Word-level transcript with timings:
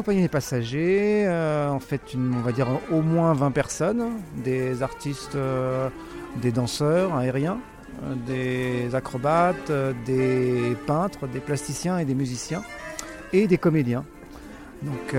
accompagné 0.00 0.22
les 0.22 0.28
passagers, 0.28 1.28
en 1.28 1.78
fait, 1.78 2.00
on 2.16 2.40
va 2.40 2.52
dire 2.52 2.68
au 2.90 3.02
moins 3.02 3.34
20 3.34 3.50
personnes, 3.50 4.04
des 4.42 4.82
artistes, 4.82 5.36
des 6.40 6.52
danseurs 6.52 7.14
aériens, 7.14 7.58
des 8.26 8.94
acrobates, 8.94 9.70
des 10.06 10.74
peintres, 10.86 11.26
des 11.26 11.40
plasticiens 11.40 11.98
et 11.98 12.06
des 12.06 12.14
musiciens, 12.14 12.62
et 13.34 13.46
des 13.46 13.58
comédiens. 13.58 14.06
Donc 14.80 15.14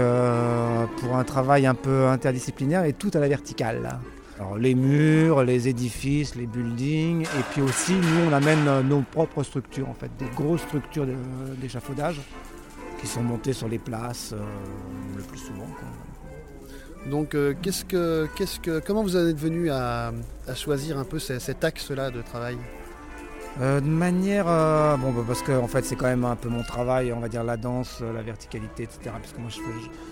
pour 0.98 1.16
un 1.16 1.24
travail 1.26 1.68
un 1.68 1.76
peu 1.76 2.08
interdisciplinaire 2.08 2.84
et 2.86 2.94
tout 2.94 3.12
à 3.14 3.20
la 3.20 3.28
verticale. 3.28 4.00
Alors, 4.40 4.58
les 4.58 4.74
murs, 4.74 5.44
les 5.44 5.68
édifices, 5.68 6.34
les 6.34 6.48
buildings, 6.48 7.22
et 7.22 7.44
puis 7.52 7.62
aussi 7.62 7.94
nous 7.94 8.32
on 8.32 8.34
amène 8.34 8.82
nos 8.90 9.02
propres 9.02 9.44
structures 9.44 9.90
en 9.90 9.94
fait, 9.94 10.10
des 10.18 10.26
grosses 10.36 10.62
structures 10.62 11.06
d'échafaudage 11.58 12.20
qui 13.02 13.08
sont 13.08 13.24
montées 13.24 13.54
sur 13.54 13.68
les 13.68 13.80
places 13.80 14.34
le 15.18 15.24
plus 15.24 15.40
souvent. 15.40 15.68
Donc, 17.10 17.36
qu'est-ce 17.62 17.84
que, 17.84 18.30
qu'est-ce 18.36 18.60
que, 18.60 18.80
comment 18.80 19.02
vous 19.02 19.18
en 19.18 19.28
êtes 19.28 19.40
venu 19.40 19.72
à, 19.72 20.14
choisir 20.56 21.00
un 21.00 21.04
peu 21.04 21.18
cet 21.18 21.64
axe-là 21.64 22.12
de 22.12 22.22
travail? 22.22 22.58
Euh, 23.60 23.82
de 23.82 23.88
manière. 23.88 24.46
Euh, 24.48 24.96
bon, 24.98 25.12
bah, 25.12 25.24
parce 25.28 25.42
que 25.42 25.52
en 25.52 25.68
fait, 25.68 25.84
c'est 25.84 25.96
quand 25.96 26.06
même 26.06 26.24
un 26.24 26.36
peu 26.36 26.48
mon 26.48 26.64
travail, 26.64 27.12
on 27.12 27.20
va 27.20 27.28
dire 27.28 27.44
la 27.44 27.58
danse, 27.58 28.00
euh, 28.02 28.14
la 28.14 28.22
verticalité, 28.22 28.84
etc. 28.84 29.00
Parce 29.04 29.34
que 29.34 29.42
moi, 29.42 29.50
je 29.50 29.60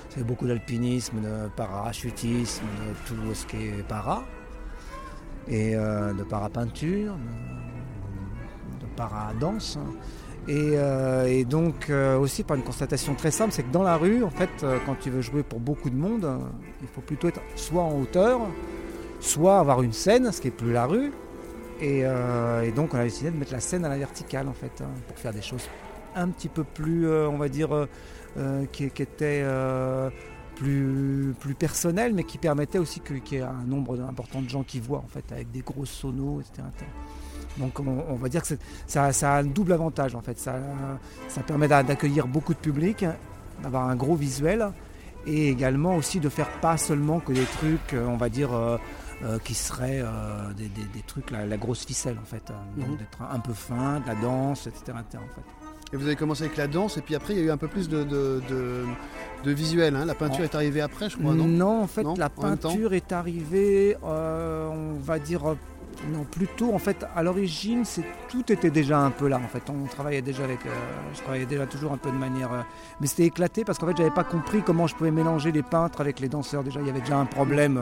fais, 0.10 0.24
beaucoup 0.24 0.48
d'alpinisme, 0.48 1.21
de 1.21 1.48
parachutisme, 1.55 2.66
de 2.66 3.08
tout 3.08 3.34
ce 3.34 3.46
qui 3.46 3.68
est 3.68 3.88
para. 3.88 4.24
Et 5.48 5.74
de 5.74 6.24
parapeinture, 6.30 7.13
de, 7.16 8.85
de 8.85 8.91
paradanse. 8.96 9.80
Et, 10.48 10.73
et 11.27 11.45
donc, 11.45 11.91
aussi 12.20 12.43
par 12.43 12.57
une 12.57 12.63
constatation 12.63 13.13
très 13.13 13.29
simple, 13.29 13.52
c'est 13.52 13.63
que 13.63 13.71
dans 13.71 13.84
la 13.84 13.98
rue, 13.98 14.23
en 14.23 14.31
fait, 14.31 14.49
quand 14.85 14.95
tu 14.99 15.12
veux 15.12 15.21
jouer 15.21 15.43
pour 15.43 15.59
beaucoup 15.59 15.91
de 15.91 15.95
monde, 15.95 16.27
il 16.81 16.88
faut 16.88 17.02
plutôt 17.02 17.27
être 17.27 17.41
soit 17.55 17.84
en 17.84 17.99
hauteur, 17.99 18.39
soit 19.20 19.59
avoir 19.59 19.84
une 19.84 19.93
scène, 19.93 20.31
ce 20.31 20.41
qui 20.41 20.48
est 20.48 20.51
plus 20.51 20.73
la 20.73 20.87
rue, 20.87 21.12
euh, 21.81 22.62
et, 22.62 22.71
donc 22.71 22.93
on 22.93 22.98
a 22.98 23.04
décidé 23.04 23.31
de 23.31 23.37
mettre 23.37 23.54
la 23.54 23.59
scène 23.59 23.85
à 23.85 23.90
la 23.90 23.98
verticale 23.98 24.48
en 24.48 24.54
fait, 24.54 24.81
hein, 24.81 24.90
pour 25.07 25.18
faire 25.18 25.34
des 25.34 25.41
choses 25.41 25.68
un 26.15 26.29
petit 26.29 26.49
peu 26.49 26.63
plus, 26.63 27.07
euh, 27.07 27.29
on 27.29 27.37
va 27.37 27.49
dire, 27.49 27.70
euh, 28.37 28.65
qui, 28.71 28.85
étaient 28.85 29.46
plus, 30.55 31.34
plus 31.40 31.55
personnelles, 31.55 32.13
mais 32.13 32.24
qui 32.24 32.37
permettaient 32.37 32.79
aussi 32.79 32.99
qu'il 32.99 33.21
y 33.31 33.35
ait 33.35 33.41
un 33.41 33.63
nombre 33.65 33.99
important 34.01 34.41
de 34.41 34.49
gens 34.49 34.63
qui 34.63 34.79
voient 34.79 34.99
en 34.99 35.07
fait, 35.07 35.31
avec 35.31 35.51
des 35.51 35.62
gros 35.62 35.85
sonos, 35.85 36.41
etc. 36.41 36.63
Donc 37.58 37.80
on, 37.80 38.16
va 38.16 38.30
dire 38.30 38.42
que 38.44 38.55
ça, 38.88 39.05
a 39.05 39.38
un 39.40 39.44
double 39.44 39.74
avantage 39.74 40.16
en 40.16 40.22
fait. 40.22 40.40
Ça, 40.40 40.55
ça 41.28 41.42
permet 41.42 41.68
d'accueillir 41.68 42.28
beaucoup 42.28 42.54
de 42.54 42.60
public, 42.60 43.05
d'avoir 43.62 43.90
un 43.90 43.96
gros 43.96 44.16
visuel 44.16 44.72
et 45.28 45.50
également 45.50 45.96
aussi 45.96 46.20
de 46.20 46.30
faire 46.30 46.50
pas 46.62 46.77
seulement 46.77 47.20
que 47.20 47.34
des 47.34 47.44
trucs, 47.44 47.94
on 47.94 48.16
va 48.16 48.30
dire, 48.30 48.52
euh, 49.22 49.38
qui 49.40 49.54
seraient 49.54 50.00
euh, 50.02 50.54
des, 50.54 50.70
trucs, 51.05 51.30
la, 51.32 51.58
grosse 51.58 51.86
ficelle 51.86 52.18
en 52.22 52.26
fait. 52.26 52.54
Mhm. 52.77 52.96
d'être 52.96 53.22
un 53.22 53.40
peu 53.40 53.52
fin, 53.52 54.00
de 54.00 54.08
la 54.08 54.16
danse, 54.16 54.66
etc., 54.68 54.94
en 54.94 55.36
fait. 55.36 55.92
Et 55.92 55.98
vous 55.98 56.05
avez 56.05 56.16
commencé 56.16 56.46
avec 56.46 56.55
la 56.55 56.68
danse, 56.68 56.96
et 56.96 57.02
puis 57.02 57.16
après, 57.16 57.34
il 57.34 57.40
y 57.40 57.42
a 57.42 57.46
eu 57.46 57.52
un 57.52 57.58
peu 57.58 57.68
plus 57.68 57.90
de, 57.90 58.04
de, 58.05 59.52
visuel. 59.52 59.98
Hein. 59.98 60.05
La 60.05 60.16
peinture 60.16 60.46
est 60.46 60.55
arrivée 60.55 60.80
après, 60.80 61.10
je 61.10 61.18
crois, 61.18 61.34
non? 61.34 61.48
Non, 61.48 61.82
en 61.82 61.88
fait, 61.88 62.05
la 62.18 62.30
peinture 62.30 62.94
est 62.94 63.12
arrivée, 63.12 63.98
euh, 64.06 64.70
on 64.70 65.00
va 65.00 65.20
dire, 65.20 65.58
non, 66.12 66.24
plutôt, 66.24 66.74
en 66.74 66.80
fait, 66.80 67.06
à 67.16 67.24
l'origine, 67.24 67.86
c'est 67.86 68.03
tout 68.30 68.52
était 68.52 68.69
déjà 68.69 69.00
un 69.00 69.12
peu 69.12 69.28
là. 69.28 69.38
En 69.44 69.47
fait, 69.47 69.64
on 69.69 69.86
travaillait 69.88 70.22
déjà 70.22 70.44
avec, 70.44 70.59
je 71.14 71.22
travaillais 71.22 71.46
déjà 71.46 71.66
toujours 71.66 71.92
un 71.92 71.97
peu 71.97 72.09
de 72.12 72.16
manière, 72.16 72.50
mais 73.02 73.08
c'était 73.08 73.25
éclaté 73.25 73.64
parce 73.64 73.78
qu'en 73.78 73.88
fait, 73.88 73.97
j'avais 73.97 74.09
pas 74.09 74.24
compris 74.24 74.62
comment 74.62 74.88
je 74.88 74.96
pouvais 74.96 75.12
mélanger 75.12 75.52
les 75.52 75.64
peintres 75.64 76.02
avec 76.02 76.20
les 76.20 76.30
danseurs. 76.30 76.64
Déjà, 76.64 76.80
il 76.80 76.88
y 76.88 76.90
avait 76.90 77.02
déjà 77.02 77.18
un 77.18 77.25
problème 77.25 77.80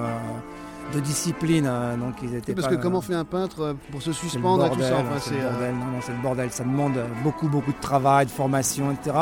de 0.94 1.00
discipline. 1.00 1.70
Donc 2.00 2.16
ils 2.24 2.36
étaient 2.36 2.54
parce 2.54 2.68
que 2.68 2.76
comment 2.76 3.02
fait 3.02 3.16
un 3.16 3.26
peintre 3.26 3.62
euh, 3.62 3.74
pour 3.92 4.02
se 4.02 4.14
suspendre 4.14 4.64
à 4.64 4.70
tout 4.70 4.82
ça 4.82 5.04
C'est 5.20 5.36
le, 5.36 5.42
bordel, 5.42 5.76
non, 5.76 6.02
c'est 6.02 6.12
le 6.12 6.22
bordel. 6.22 6.52
Ça 6.52 6.64
demande 6.64 7.00
beaucoup, 7.24 7.48
beaucoup 7.48 7.72
de 7.72 7.82
travail, 7.82 8.26
de 8.26 8.32
formation, 8.32 8.92
etc. 8.92 9.16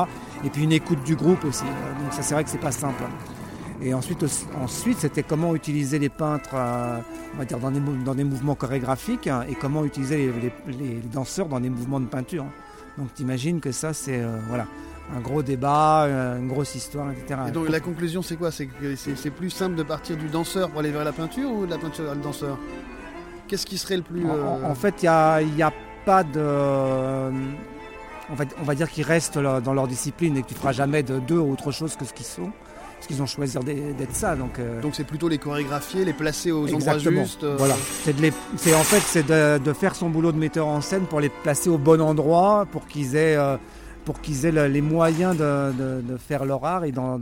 Et 0.43 0.49
puis 0.49 0.63
une 0.63 0.71
écoute 0.71 1.03
du 1.03 1.15
groupe 1.15 1.43
aussi. 1.45 1.63
Donc 1.63 2.11
ça, 2.11 2.21
c'est 2.21 2.33
vrai 2.33 2.43
que 2.43 2.49
c'est 2.49 2.57
pas 2.57 2.71
simple. 2.71 3.03
Et 3.81 3.93
ensuite, 3.93 4.23
ensuite 4.61 4.99
c'était 4.99 5.23
comment 5.23 5.53
utiliser 5.53 5.99
les 5.99 6.09
peintres 6.09 6.51
euh, 6.53 6.99
on 7.33 7.37
va 7.37 7.45
dire 7.45 7.59
dans, 7.59 7.71
des, 7.71 7.79
dans 7.79 8.15
des 8.15 8.23
mouvements 8.23 8.55
chorégraphiques 8.55 9.27
hein, 9.27 9.43
et 9.49 9.55
comment 9.55 9.83
utiliser 9.83 10.31
les, 10.67 11.01
danseurs 11.11 11.47
dans 11.47 11.59
des 11.59 11.69
mouvements 11.69 11.99
de 11.99 12.05
peinture. 12.05 12.45
Donc 12.97 13.13
tu 13.13 13.23
imagines 13.23 13.59
que 13.59 13.71
ça, 13.71 13.93
c'est 13.93 14.21
euh, 14.21 14.39
voilà, 14.47 14.67
un 15.13 15.19
gros 15.19 15.43
débat, 15.43 16.03
euh, 16.03 16.39
une 16.39 16.47
grosse 16.47 16.75
histoire, 16.75 17.11
etc. 17.11 17.41
Et 17.49 17.51
donc 17.51 17.69
la 17.69 17.81
conclusion 17.81 18.21
c'est 18.21 18.37
quoi? 18.37 18.51
C'est 18.51 18.67
que 18.67 18.95
c'est 18.95 19.31
plus 19.31 19.49
simple 19.49 19.75
de 19.75 19.83
partir 19.83 20.15
du 20.15 20.27
danseur 20.27 20.69
pour 20.69 20.79
aller 20.79 20.91
vers 20.91 21.03
la 21.03 21.11
peinture 21.11 21.51
ou 21.51 21.65
de 21.65 21.71
la 21.71 21.77
peinture 21.77 22.05
vers 22.05 22.15
le 22.15 22.21
danseur? 22.21 22.57
Qu'est-ce 23.47 23.65
qui 23.65 23.77
serait 23.77 23.97
le 23.97 24.03
plus... 24.03 24.25
En, 24.27 24.73
fait, 24.73 25.03
il 25.03 25.53
n'y 25.55 25.61
a, 25.61 25.73
pas 26.03 26.23
de... 26.23 26.39
On 28.27 28.33
va, 28.33 28.45
on 28.59 28.63
va 28.63 28.73
dire 28.73 28.89
qu'ils 28.89 29.03
restent 29.03 29.37
dans 29.37 29.73
leur 29.73 29.87
discipline 29.87 30.35
et 30.35 30.41
que 30.41 30.47
tu 30.47 30.55
ne 30.55 30.59
feras 30.59 30.71
jamais 30.71 31.03
de 31.03 31.19
deux 31.19 31.37
autre 31.37 31.71
chose 31.71 31.95
que 31.95 32.05
ce 32.05 32.13
qu'ils 32.13 32.25
sont. 32.25 32.51
Parce 32.97 33.07
qu'ils 33.07 33.21
ont 33.21 33.25
choisi 33.25 33.57
d'être 33.97 34.15
ça. 34.15 34.35
Donc 34.35 34.59
euh. 34.59 34.81
donc 34.81 34.95
c'est 34.95 35.03
plutôt 35.03 35.27
les 35.27 35.37
chorégraphier, 35.37 36.05
les 36.05 36.13
placer 36.13 36.51
aux 36.51 36.73
endroits 36.73 36.97
justes. 36.97 37.45
Voilà. 37.45 37.75
C'est 38.57 38.73
en 38.73 38.83
fait 38.83 39.01
c'est 39.01 39.27
de, 39.27 39.73
faire 39.73 39.95
son 39.95 40.09
boulot 40.09 40.31
de 40.31 40.37
metteur 40.37 40.67
en 40.67 40.81
scène 40.81 41.03
pour 41.03 41.19
les 41.19 41.29
placer 41.29 41.69
au 41.69 41.77
bon 41.77 42.01
endroit, 42.01 42.67
pour 42.71 42.87
qu'ils 42.87 43.15
aient 43.15 43.37
pour 44.05 44.21
qu'ils 44.21 44.45
aient 44.45 44.69
les 44.69 44.81
moyens 44.81 45.35
de, 45.35 46.17
faire 46.17 46.45
leur 46.45 46.63
art 46.63 46.85
et 46.85 46.91
dans, 46.91 47.19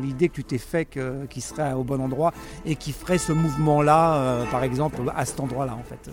l'idée 0.00 0.28
que 0.28 0.34
tu 0.34 0.44
t'es 0.44 0.58
fait 0.58 0.86
qu'ils 0.86 1.42
seraient 1.42 1.74
au 1.74 1.84
bon 1.84 2.00
endroit 2.00 2.32
et 2.64 2.76
qui 2.76 2.92
ferait 2.92 3.18
ce 3.18 3.32
mouvement-là, 3.32 4.16
euh, 4.16 4.44
par 4.50 4.64
exemple, 4.64 5.00
à 5.14 5.24
cet 5.24 5.40
endroit-là, 5.40 5.74
en 5.74 5.84
fait. 5.84 6.10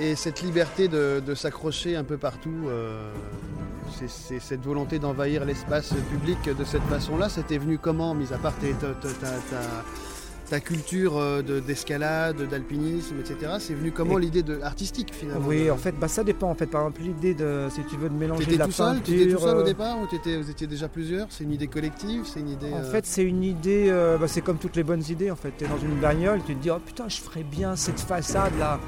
Et 0.00 0.16
cette 0.16 0.42
liberté 0.42 0.88
de, 0.88 1.34
s'accrocher 1.34 1.96
un 1.96 2.04
peu 2.04 2.18
partout, 2.18 2.66
euh, 2.66 3.10
c'est 4.06 4.40
cette 4.40 4.62
volonté 4.62 4.98
d'envahir 4.98 5.44
l'espace 5.44 5.94
public 6.10 6.38
de 6.44 6.64
cette 6.64 6.82
façon-là, 6.84 7.28
c'était 7.28 7.58
venu 7.58 7.78
comment, 7.78 8.14
mis 8.14 8.32
à 8.32 8.38
part 8.38 8.54
ta 10.48 10.60
culture 10.60 11.16
euh, 11.16 11.42
d'escalade, 11.42 12.48
d'alpinisme, 12.48 13.16
etc. 13.20 13.52
C'est 13.58 13.74
venu 13.74 13.92
comment 13.92 14.18
l'idée 14.18 14.42
de 14.42 14.60
artistique 14.60 15.12
finalement 15.14 15.46
Oui, 15.46 15.70
en 15.70 15.76
fait, 15.76 15.92
bah, 15.98 16.08
ça 16.08 16.24
dépend. 16.24 16.50
En 16.50 16.54
fait, 16.54 16.66
par 16.66 16.82
exemple, 16.82 17.02
l'idée 17.02 17.34
de, 17.34 17.68
si 17.70 17.82
tu 17.84 17.96
veux, 17.96 18.08
de 18.08 18.14
mélanger 18.14 18.56
la 18.56 18.66
tout 18.66 18.72
seul, 18.72 19.00
Tu 19.02 19.20
étais 19.20 19.32
tout 19.32 19.40
seul 19.40 19.56
au 19.56 19.60
euh, 19.60 19.64
départ 19.64 19.96
ou 20.00 20.14
étais, 20.14 20.36
vous 20.36 20.50
étiez 20.50 20.66
déjà 20.66 20.88
plusieurs? 20.88 21.26
C'est 21.30 21.44
une 21.44 21.52
idée 21.52 21.68
collective 21.68 22.24
C'est 22.26 22.40
une 22.40 22.50
idée 22.50 22.72
En 22.72 22.78
euh, 22.78 22.90
fait, 22.90 23.06
c'est 23.06 23.22
une 23.22 23.44
idée. 23.44 23.90
Bah, 24.20 24.28
c'est 24.28 24.42
comme 24.42 24.58
toutes 24.58 24.76
les 24.76 24.82
bonnes 24.82 25.04
idées. 25.08 25.30
En 25.30 25.36
fait, 25.36 25.52
tu 25.56 25.64
es 25.64 25.68
dans 25.68 25.78
une 25.78 25.98
bagnole, 26.00 26.40
tu 26.46 26.54
te 26.54 26.62
dis, 26.62 26.70
oh 26.70 26.78
putain, 26.84 27.08
je 27.08 27.20
ferais 27.20 27.44
bien 27.44 27.76
cette 27.76 28.00
façade 28.00 28.52
là. 28.58 28.78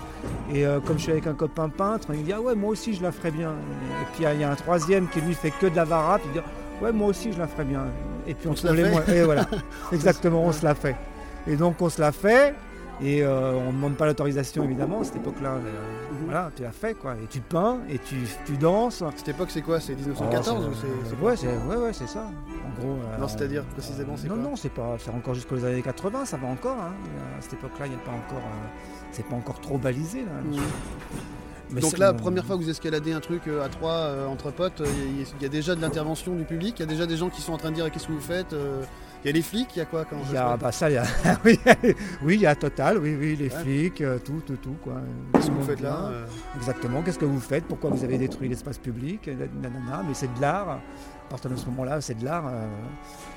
Et 0.52 0.64
comme 0.84 0.98
je 0.98 1.04
suis 1.04 1.12
avec 1.12 1.26
un 1.26 1.34
copain 1.34 1.68
peintre, 1.68 2.08
il 2.12 2.20
me 2.20 2.24
dit, 2.24 2.32
ah 2.32 2.40
ouais, 2.40 2.54
moi 2.54 2.70
aussi, 2.70 2.94
je 2.94 3.02
la 3.02 3.12
ferais 3.12 3.30
bien. 3.30 3.50
Et 3.50 4.04
puis 4.14 4.24
il 4.30 4.40
y, 4.40 4.44
a 4.44 4.50
un 4.50 4.54
troisième 4.54 5.08
qui 5.08 5.20
lui 5.20 5.34
fait 5.34 5.50
que 5.50 5.66
de 5.66 5.76
la 5.76 5.84
varap, 5.84 6.20
il 6.26 6.32
dit, 6.32 6.46
ouais, 6.82 6.92
moi 6.92 7.08
aussi, 7.08 7.32
je 7.32 7.38
la 7.38 7.46
ferais 7.46 7.64
bien. 7.64 7.84
Et 8.26 8.34
puis 8.34 8.48
on, 8.48 8.56
se, 8.56 8.66
les 8.66 8.84
moyens. 8.84 9.08
Et 9.08 9.22
voilà, 9.22 9.46
exactement, 9.92 10.44
on 10.44 10.52
se 10.52 10.64
la 10.64 10.74
fait. 10.74 10.96
Et 11.46 11.56
donc 11.56 11.80
on 11.80 11.88
se 11.88 12.00
l'a 12.00 12.12
fait. 12.12 12.54
Et 13.02 13.22
euh, 13.22 13.54
on 13.54 13.66
ne 13.66 13.72
demande 13.72 13.96
pas 13.96 14.06
l'autorisation 14.06 14.62
évidemment 14.62 15.00
à 15.00 15.04
cette 15.04 15.16
époque-là. 15.16 15.54
Euh, 15.54 15.58
mhm. 15.58 16.24
Voilà, 16.26 16.50
tu 16.54 16.62
l'as 16.62 16.70
fait 16.70 16.94
quoi. 16.94 17.14
Et 17.22 17.26
tu 17.26 17.40
peins 17.40 17.78
et 17.88 17.98
tu, 17.98 18.16
tu 18.46 18.56
danses. 18.56 19.02
Cette 19.16 19.28
époque 19.28 19.48
c'est 19.50 19.62
quoi 19.62 19.80
C'est 19.80 19.94
1914 19.94 20.66
ou 20.66 20.70
c'est, 20.74 21.46
ouais, 21.46 21.76
ouais, 21.76 21.92
c'est 21.92 22.06
ça. 22.06 22.26
En 22.26 22.80
gros. 22.80 22.92
Euh, 22.92 23.18
non, 23.18 23.26
c'est-à-dire 23.26 23.64
précisément 23.64 24.16
c'est 24.16 24.28
Non, 24.28 24.36
non, 24.36 24.56
c'est 24.56 24.72
pas. 24.72 24.96
C'est 24.98 25.10
encore 25.10 25.34
jusqu'aux 25.34 25.64
années 25.64 25.82
80, 25.82 26.24
ça 26.24 26.36
va 26.36 26.46
encore. 26.46 26.76
Hein. 26.76 26.94
À 27.38 27.42
cette 27.42 27.54
époque-là, 27.54 27.86
il 27.86 27.90
n'y 27.90 27.96
a 27.96 27.98
pas 27.98 28.12
encore. 28.12 28.48
c'est 29.10 29.26
pas 29.26 29.34
encore 29.34 29.60
trop 29.60 29.78
balisé 29.78 30.20
là. 30.20 30.40
Mhm. 30.44 31.80
Donc 31.80 31.98
là, 31.98 32.12
première 32.12 32.44
fois 32.44 32.56
que 32.56 32.62
vous 32.62 32.70
escaladez 32.70 33.12
un 33.12 33.20
truc 33.20 33.42
à 33.48 33.68
trois 33.68 34.12
entre 34.28 34.52
potes, 34.52 34.82
il 35.16 35.42
y, 35.42 35.44
a 35.44 35.48
déjà 35.48 35.74
de 35.74 35.80
l'intervention 35.80 36.36
du 36.36 36.44
public, 36.44 36.78
il 36.78 36.82
y 36.82 36.84
a 36.84 36.86
déjà 36.86 37.06
des 37.06 37.16
gens 37.16 37.30
qui 37.30 37.40
sont 37.40 37.52
en 37.52 37.56
train 37.56 37.70
de 37.70 37.74
dire 37.74 37.90
qu'est-ce 37.90 38.06
que 38.06 38.12
vous 38.12 38.20
faites 38.20 38.54
il 39.24 39.28
y 39.28 39.30
a 39.30 39.32
les 39.32 39.42
flics, 39.42 39.74
il 39.74 39.78
y 39.78 39.82
a 39.82 39.86
quoi 39.86 40.04
quand 40.04 40.16
Il 40.28 40.34
y 40.34 40.36
a, 40.36 40.54
bah 40.58 40.70
ça, 40.70 40.90
il 40.90 40.94
y 40.94 40.96
a, 40.98 41.04
oui, 41.44 41.58
il 42.34 42.40
y 42.40 42.46
a 42.46 42.54
Total, 42.54 42.98
oui, 42.98 43.16
oui, 43.18 43.36
les 43.36 43.48
flics, 43.48 44.02
euh, 44.02 44.18
tout, 44.18 44.42
tout, 44.44 44.56
tout, 44.56 44.76
quoi. 44.82 44.96
Qu'est-ce 45.32 45.46
que 45.46 45.52
vous 45.52 45.62
faites 45.62 45.80
là 45.80 46.10
euh 46.10 46.26
Exactement, 46.56 47.00
qu'est-ce 47.00 47.18
que 47.18 47.24
vous 47.24 47.40
faites 47.40 47.64
Pourquoi 47.64 47.88
vous 47.88 48.04
avez 48.04 48.18
détruit 48.18 48.50
l'espace 48.50 48.76
public 48.76 49.26
Nanana, 49.62 50.04
mais 50.06 50.12
c'est 50.12 50.32
de 50.34 50.40
l'art. 50.42 50.68
À 50.68 51.30
partir 51.30 51.50
de 51.50 51.56
ce 51.56 51.64
moment-là, 51.66 52.02
c'est 52.02 52.18
de 52.18 52.24
l'art. 52.24 52.46
Euh, 52.46 52.66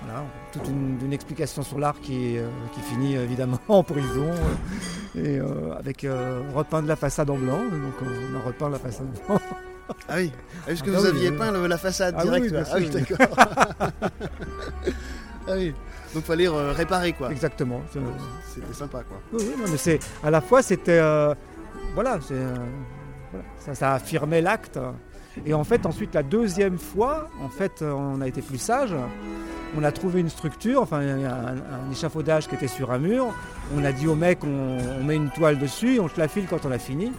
voilà, 0.04 0.26
toute 0.52 0.68
une, 0.68 1.14
explication 1.14 1.64
sur 1.64 1.80
l'art 1.80 2.00
qui, 2.02 2.36
qui 2.74 2.82
finit 2.82 3.16
évidemment 3.16 3.60
en 3.70 3.82
prison 3.82 4.30
et 5.16 5.40
avec 5.80 6.06
repeindre 6.54 6.90
la 6.90 6.98
façade 6.98 7.30
en 7.30 7.38
blanc. 7.38 7.62
Donc 7.62 7.94
on 8.02 8.36
a 8.36 8.46
repeint 8.46 8.70
la 8.70 8.80
façade 8.80 9.08
en 9.30 9.36
blanc. 9.36 9.42
Ah 10.10 10.16
oui, 10.18 10.32
est-ce 10.68 10.84
que 10.84 10.92
ah 10.92 11.00
vous 11.00 11.06
aviez 11.06 11.32
peint 11.32 11.52
la 11.52 11.78
façade 11.78 12.16
ah 12.18 12.24
direct 12.24 12.54
Ah 12.54 12.76
oui, 12.78 12.90
d'accord. 12.90 13.38
Ah 15.48 15.54
oui. 15.56 15.74
Donc 16.14 16.24
fallait 16.24 16.48
réparer 16.48 17.14
quoi. 17.14 17.32
Exactement. 17.32 17.82
C'était 18.46 18.74
sympa 18.74 19.04
quoi. 19.04 19.18
Oui, 19.34 19.46
non, 19.58 19.66
mais 19.70 19.78
c'est 19.78 20.00
à 20.24 20.32
la 20.32 20.42
fois 20.42 20.62
c'était 20.62 21.00
euh, 21.00 21.34
voilà, 21.94 22.20
euh, 22.32 22.56
voilà, 23.32 23.46
ça, 23.60 23.76
ça 23.76 23.94
affirmait 23.94 24.42
l'acte. 24.42 24.80
Et 25.46 25.54
en 25.54 25.64
fait 25.64 25.86
ensuite 25.86 26.16
la 26.16 26.24
deuxième 26.24 26.78
fois, 26.78 27.30
en 27.42 27.50
fait 27.50 27.82
on 27.82 28.22
a 28.22 28.28
été 28.28 28.42
plus 28.42 28.58
sage 28.58 28.96
on 29.76 29.84
a 29.84 29.92
trouvé 29.92 30.22
une 30.22 30.30
structure, 30.30 30.82
enfin 30.82 31.00
un, 31.00 31.26
un, 31.26 31.92
échafaudage 31.92 32.48
qui 32.48 32.56
était 32.56 32.68
sur 32.68 32.92
un 32.92 33.00
mur. 33.00 33.34
On 33.76 33.84
a 33.84 33.92
dit 33.92 34.08
au 34.08 34.16
mec, 34.16 34.40
on, 34.44 35.04
met 35.04 35.16
une 35.16 35.30
toile 35.30 35.58
dessus, 35.58 36.00
on 36.00 36.08
te 36.08 36.20
la 36.20 36.28
file 36.28 36.46
quand 36.50 36.66
on 36.66 36.72
a 36.72 36.80
fini. 36.80 37.12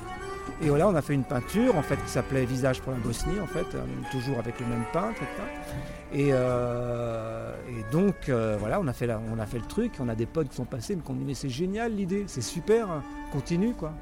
Et 0.62 0.68
voilà, 0.68 0.88
on 0.88 0.94
a 0.94 1.02
fait 1.02 1.14
une 1.14 1.24
peinture 1.24 1.76
en 1.76 1.82
fait 1.82 1.96
qui 1.96 2.10
s'appelait 2.10 2.44
Visage 2.44 2.80
pour 2.80 2.92
la 2.92 2.98
Bosnie, 2.98 3.38
en 3.40 3.46
fait, 3.46 3.66
euh, 3.74 3.84
toujours 4.10 4.38
avec 4.38 4.58
le 4.60 4.66
même 4.66 4.84
peintre. 4.92 5.20
Et, 6.12 6.28
euh, 6.32 7.54
et 7.68 7.92
donc 7.92 8.28
euh, 8.28 8.56
voilà, 8.58 8.80
on 8.80 8.86
a, 8.86 8.92
fait 8.92 9.08
on 9.32 9.38
a 9.38 9.46
fait 9.46 9.58
le 9.58 9.66
truc, 9.66 9.92
on 10.00 10.08
a 10.08 10.14
des 10.14 10.26
potes 10.26 10.48
qui 10.48 10.56
sont 10.56 10.64
passés, 10.64 10.96
mais 10.96 11.02
qu'on 11.02 11.14
dit 11.14 11.34
c'est 11.34 11.48
génial 11.48 11.94
l'idée, 11.94 12.24
c'est 12.26 12.42
super, 12.42 12.88
continue 13.32 13.74
quoi. 13.74 13.92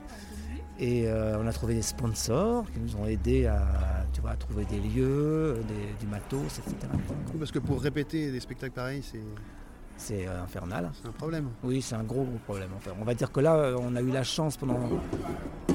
Et 0.79 1.09
on 1.11 1.47
a 1.47 1.53
trouvé 1.53 1.75
des 1.75 1.83
sponsors 1.83 2.71
qui 2.71 2.79
nous 2.81 2.97
ont 2.97 3.07
aidés 3.07 3.47
à, 3.47 3.63
tu 4.13 4.21
vois, 4.21 4.33
à 4.33 4.37
trouver 4.37 4.67
des 4.67 4.79
lieux, 4.79 5.59
du 5.99 6.07
matos, 6.07 6.59
etc. 6.59 6.77
parce 7.39 7.51
que 7.51 7.59
pour 7.59 7.81
répéter 7.81 8.31
des 8.31 8.41
spectacles 8.41 8.75
pareils, 8.75 9.03
c'est 9.03 9.23
c'est 9.97 10.27
euh, 10.27 10.43
infernal. 10.43 10.91
C'est 11.01 11.09
un 11.09 11.13
problème. 11.13 11.49
Oui, 11.65 11.83
c'est 11.83 11.95
un 11.95 12.03
gros, 12.03 12.25
gros 12.25 12.39
problème. 12.45 12.71
on 13.01 13.05
va 13.05 13.15
dire 13.15 13.33
que 13.33 13.41
là, 13.41 13.55
euh, 13.55 13.77
on 13.81 13.97
a 13.97 14.01
eu 14.01 14.11
la 14.11 14.25
chance 14.25 14.57
pendant, 14.57 14.79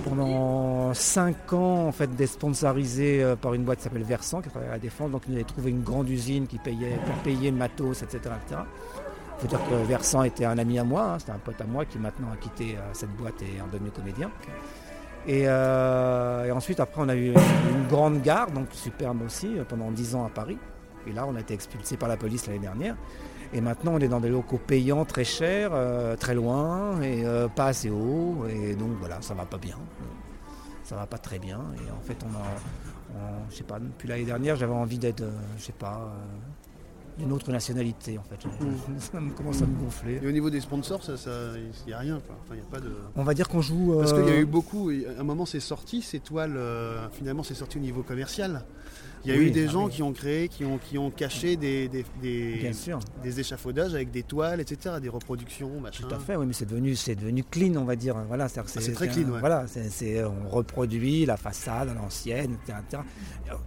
pendant 0.03 0.93
5 0.93 1.53
ans 1.53 1.87
en 1.87 1.91
fait, 1.91 2.15
d'être 2.15 2.29
sponsorisé 2.29 3.23
euh, 3.23 3.35
par 3.35 3.53
une 3.53 3.63
boîte 3.63 3.79
qui 3.79 3.85
s'appelle 3.85 4.03
Versant, 4.03 4.41
qui 4.41 4.49
travaille 4.49 4.69
à 4.69 4.73
la 4.73 4.79
Défense. 4.79 5.11
Donc, 5.11 5.27
nous 5.27 5.35
avait 5.35 5.43
trouvé 5.43 5.71
une 5.71 5.81
grande 5.81 6.09
usine 6.09 6.47
qui 6.47 6.57
payait, 6.57 6.97
pour 7.05 7.15
payer 7.23 7.51
matos, 7.51 8.03
etc. 8.03 8.19
Il 8.53 9.41
faut 9.41 9.47
dire 9.47 9.69
que 9.69 9.75
Versant 9.87 10.23
était 10.23 10.45
un 10.45 10.57
ami 10.57 10.77
à 10.77 10.83
moi, 10.83 11.13
hein. 11.13 11.19
c'était 11.19 11.31
un 11.31 11.39
pote 11.39 11.59
à 11.59 11.65
moi 11.65 11.85
qui 11.85 11.97
maintenant 11.97 12.27
a 12.31 12.37
quitté 12.37 12.77
cette 12.93 13.09
boîte 13.15 13.41
et 13.41 13.57
est 13.57 13.73
devenu 13.73 13.89
comédien. 13.89 14.29
Et, 15.27 15.41
et, 15.41 16.51
ensuite, 16.51 16.79
après, 16.79 17.01
on 17.01 17.09
a 17.09 17.15
eu 17.15 17.33
une 17.33 17.87
grande 17.89 18.21
gare, 18.21 18.51
donc 18.51 18.67
superbe 18.71 19.23
aussi, 19.23 19.49
pendant 19.67 19.89
10 19.89 20.13
ans 20.15 20.25
à 20.25 20.29
Paris. 20.29 20.59
Et 21.07 21.11
là, 21.11 21.25
on 21.27 21.35
a 21.35 21.39
été 21.39 21.55
expulsé 21.55 21.97
par 21.97 22.07
la 22.07 22.17
police 22.17 22.45
l'année 22.45 22.59
dernière. 22.59 22.95
Et 23.53 23.59
maintenant, 23.59 23.95
on 23.95 23.99
est 23.99 24.07
dans 24.07 24.21
des 24.21 24.29
locaux 24.29 24.59
payants 24.65 25.03
très 25.03 25.25
chers, 25.25 25.71
euh, 25.73 26.15
très 26.15 26.33
loin 26.35 27.01
et 27.01 27.25
euh, 27.25 27.47
pas 27.49 27.65
assez 27.65 27.89
haut. 27.89 28.45
Et 28.49 28.75
donc 28.75 28.91
voilà, 28.99 29.21
ça 29.21 29.33
va 29.33 29.45
pas 29.45 29.57
bien. 29.57 29.77
Ça 30.83 30.95
va 30.95 31.05
pas 31.05 31.17
très 31.17 31.37
bien. 31.37 31.59
Et 31.75 31.91
en 31.91 32.01
fait, 32.01 32.17
on 32.23 32.33
a, 32.35 33.39
je 33.49 33.55
sais 33.57 33.63
pas, 33.63 33.79
depuis 33.79 34.07
l'année 34.07 34.25
dernière, 34.25 34.55
j'avais 34.55 34.73
envie 34.73 34.97
d'être, 34.97 35.21
euh, 35.21 35.31
je 35.57 35.63
sais 35.63 35.73
pas, 35.73 36.13
d'une 37.17 37.33
autre 37.33 37.51
nationalité 37.51 38.17
en 38.17 38.23
fait. 38.23 38.45
Mm. 38.45 38.97
ça 38.99 39.19
commence 39.35 39.61
à 39.61 39.65
me 39.65 39.77
gonfler. 39.77 40.19
Et 40.23 40.27
au 40.27 40.31
niveau 40.31 40.49
des 40.49 40.61
sponsors, 40.61 41.01
il 41.09 41.87
n'y 41.87 41.93
a 41.93 41.99
rien. 41.99 42.17
Enfin, 42.17 42.55
y 42.55 42.61
a 42.61 42.63
pas 42.71 42.79
de... 42.79 42.93
On 43.17 43.23
va 43.23 43.33
dire 43.33 43.49
qu'on 43.49 43.61
joue. 43.61 43.97
Parce 43.99 44.13
qu'il 44.13 44.27
y 44.27 44.31
a 44.31 44.39
eu 44.39 44.45
beaucoup. 44.45 44.91
À 44.91 45.19
un 45.19 45.23
moment, 45.23 45.45
c'est 45.45 45.59
sorti 45.59 46.01
ces 46.01 46.19
toiles. 46.19 46.57
finalement, 47.11 47.43
c'est 47.43 47.55
sorti 47.55 47.79
au 47.79 47.81
niveau 47.81 48.01
commercial. 48.01 48.63
Il 49.23 49.31
y 49.31 49.33
a 49.33 49.37
eu 49.37 49.51
des 49.51 49.67
ah 49.67 49.71
gens 49.71 49.87
qui 49.87 50.01
ont 50.01 50.13
créé, 50.13 50.47
qui 50.47 50.65
ont, 50.65 50.77
qui 50.77 50.97
ont 50.97 51.11
caché 51.11 51.55
des, 51.55 51.87
des, 51.87 52.05
des, 52.21 53.39
échafaudages 53.39 53.93
avec 53.93 54.11
des 54.11 54.23
toiles, 54.23 54.59
etc., 54.59 54.95
des 55.01 55.09
reproductions, 55.09 55.79
machin. 55.79 56.07
Tout 56.07 56.15
à 56.15 56.19
fait, 56.19 56.35
oui, 56.35 56.45
mais 56.45 56.53
c'est 56.53 56.65
devenu, 56.65 56.95
c'est 56.95 57.15
devenu 57.15 57.43
clean, 57.43 57.75
on 57.75 57.85
va 57.85 57.95
dire. 57.95 58.15
Voilà, 58.27 58.47
c'est, 58.47 58.59
ah, 58.59 58.93
très 58.93 59.07
clean, 59.07 59.27
Voilà, 59.39 59.65
c'est, 59.67 60.23
on 60.23 60.49
reproduit 60.49 61.25
la 61.25 61.37
façade 61.37 61.89
à 61.89 61.93
l'ancienne, 61.93 62.57
etc. 62.63 63.03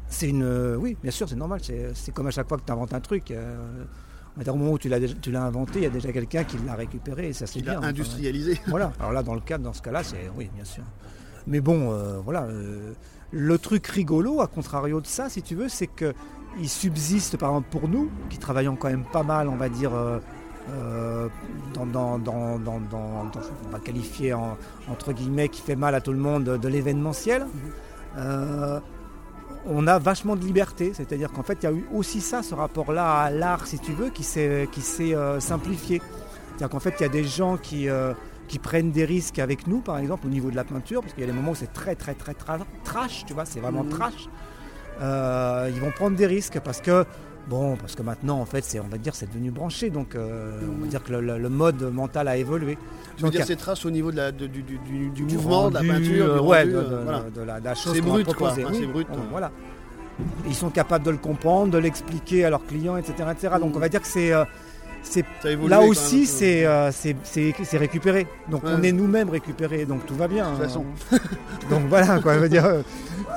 C'est 0.09 0.29
une, 0.29 0.77
oui, 0.77 0.97
bien 1.03 1.13
sûr, 1.13 1.29
c'est 1.29 1.37
normal. 1.37 1.61
C'est, 1.63 2.13
comme 2.13 2.27
à 2.27 2.31
chaque 2.31 2.49
fois 2.49 2.59
que 2.59 2.65
tu 2.65 2.73
inventes 2.73 2.95
un 2.95 3.01
truc. 3.01 3.31
Euh, 3.31 3.85
au 4.49 4.55
moment 4.55 4.73
où 4.73 4.79
tu 4.79 4.89
l'as, 4.89 5.43
inventé, 5.43 5.79
il 5.79 5.83
y 5.83 5.87
a 5.87 5.91
déjà 5.91 6.13
quelqu'un 6.13 6.45
qui 6.45 6.57
l'a 6.67 6.75
récupéré 6.75 7.29
et 7.29 7.33
ça 7.33 7.47
c'est 7.47 7.63
bien. 7.63 7.81
industrialisé. 7.81 8.59
voilà. 8.67 8.93
Alors 8.99 9.13
là, 9.13 9.23
dans 9.23 9.35
le 9.35 9.41
cas, 9.41 9.59
dans 9.59 9.73
ce 9.73 9.83
cas-là, 9.83 10.03
c'est 10.03 10.29
oui, 10.37 10.51
bien 10.55 10.65
sûr. 10.65 10.83
Mais 11.47 11.61
bon, 11.61 11.93
euh, 11.93 12.19
voilà. 12.19 12.45
Euh, 12.45 12.95
le 13.35 13.59
truc 13.59 13.87
rigolo, 13.89 14.41
à 14.41 14.47
contrario 14.47 15.01
de 15.01 15.07
ça, 15.07 15.29
si 15.29 15.43
tu 15.43 15.57
veux, 15.57 15.69
c'est 15.69 15.89
que 15.89 16.15
il 16.61 16.69
subsiste, 16.69 17.37
par 17.37 17.51
exemple, 17.51 17.69
pour 17.71 17.89
nous, 17.89 18.11
qui 18.31 18.39
travaillons 18.39 18.77
quand 18.77 18.89
même 18.89 19.05
pas 19.05 19.25
mal, 19.25 19.49
on 19.49 19.57
va 19.57 19.69
dire, 19.69 19.93
euh, 19.93 20.21
euh, 20.71 21.29
dans, 21.75 22.21
on 22.25 23.71
va 23.73 23.79
qualifier 23.81 24.35
entre 24.35 25.13
guillemets, 25.13 25.49
qui 25.49 25.61
fait 25.61 25.75
mal 25.75 25.97
à 25.97 26.01
tout 26.01 26.13
le 26.13 26.19
monde 26.19 26.45
de 26.45 26.69
l'événementiel. 26.69 27.45
Euh, 28.17 28.79
on 29.67 29.87
a 29.89 29.99
vachement 29.99 30.37
de 30.37 30.45
liberté, 30.45 30.93
c'est-à-dire 30.95 31.33
qu'en 31.33 31.43
fait, 31.43 31.59
il 31.63 31.65
y 31.65 31.69
a 31.69 31.73
eu 31.73 31.85
aussi 31.93 32.21
ça, 32.21 32.45
ce 32.45 32.55
rapport-là 32.55 33.23
à 33.23 33.31
l'art, 33.31 33.67
si 33.67 33.81
tu 33.81 33.93
veux, 33.93 34.11
qui 34.11 34.23
s'est 34.23 34.69
simplifié. 35.41 36.01
C'est-à-dire 36.47 36.69
qu'en 36.69 36.81
fait, 36.81 36.95
il 37.01 37.03
y 37.03 37.07
a 37.07 37.09
des 37.09 37.25
gens 37.25 37.57
qui 37.57 37.89
qui 38.49 38.59
prennent 38.59 38.91
des 38.91 39.05
risques 39.05 39.39
avec 39.39 39.67
nous, 39.67 39.81
par 39.81 39.99
exemple, 39.99 40.27
au 40.27 40.31
niveau 40.31 40.51
de 40.51 40.57
la 40.57 40.65
peinture, 40.65 41.01
parce 41.01 41.15
qu'il 41.15 41.23
y 41.23 41.25
a 41.25 41.31
des 41.31 41.33
moments 41.33 41.53
où 41.53 41.57
c'est 41.57 41.73
très, 41.73 41.95
très, 41.95 42.15
très, 42.15 42.35
trash, 42.85 43.25
tu 43.27 43.33
vois, 43.33 43.45
c'est 43.45 43.61
vraiment 43.61 43.85
mmh. 43.85 43.89
trash. 43.91 44.29
Euh, 45.01 45.71
ils 45.75 45.81
vont 45.81 45.91
prendre 45.91 46.17
des 46.17 46.27
risques 46.27 46.61
parce 46.61 46.81
que, 46.81 47.05
bon, 47.49 47.77
parce 47.77 47.95
que 47.95 48.03
maintenant, 48.03 48.41
en 48.41 48.45
fait, 48.45 48.65
on 48.85 48.89
va 48.89 48.99
dire, 48.99 49.15
c'est 49.15 49.29
devenu 49.29 49.51
branché, 49.51 49.91
donc 49.91 50.15
euh, 50.15 50.61
on 50.79 50.83
va 50.83 50.87
dire 50.87 51.03
que 51.03 51.13
le, 51.13 51.49
mode 51.49 51.83
mental 51.83 52.29
a 52.29 52.37
évolué. 52.37 52.79
Tu 53.17 53.25
veux 53.25 53.31
dire 53.31 53.45
c'est 53.45 53.57
trash 53.57 53.85
au 53.87 53.91
niveau 53.91 54.11
de 54.11 54.17
la, 54.17 54.33
du, 54.33 54.49
mouvement, 55.25 55.69
de 55.69 55.75
la 55.75 55.81
peinture, 55.81 56.27
euh, 56.27 56.41
ouais, 56.41 56.67
de, 56.67 57.43
la, 57.43 57.75
chose 57.75 57.95
c'est 57.95 58.01
brut, 58.01 58.33
quoi. 58.35 58.55
c'est 58.55 58.87
brut. 58.87 59.07
voilà. 59.31 59.51
Ils 60.47 60.55
sont 60.55 60.71
capables 60.71 61.05
de 61.05 61.11
le 61.11 61.17
comprendre, 61.17 61.73
de 61.73 61.79
l'expliquer 61.79 62.45
à 62.45 62.51
leurs 62.51 62.65
clients, 62.65 62.97
etc., 62.97 63.31
etc. 63.33 63.55
Donc 63.61 63.75
on 63.75 63.81
va 63.81 63.89
dire 63.89 64.01
que 64.01 64.07
c'est 64.07 64.33
là 65.69 65.81
aussi 65.81 66.29
euh, 66.43 66.91
c'est 66.93 67.77
récupéré. 67.79 68.27
Donc 68.51 68.63
on 68.65 68.83
est 68.83 68.93
nous-mêmes 68.93 69.31
récupérés, 69.31 69.85
donc 69.85 70.07
tout 70.07 70.15
va 70.15 70.29
bien. 70.29 70.51
De 70.51 70.57
toute 70.57 70.65
façon. 70.65 70.85
donc 71.71 71.83
voilà 71.89 72.19
quoi, 72.21 72.35
je 72.35 72.39
veux 72.41 72.49
dire. 72.49 72.67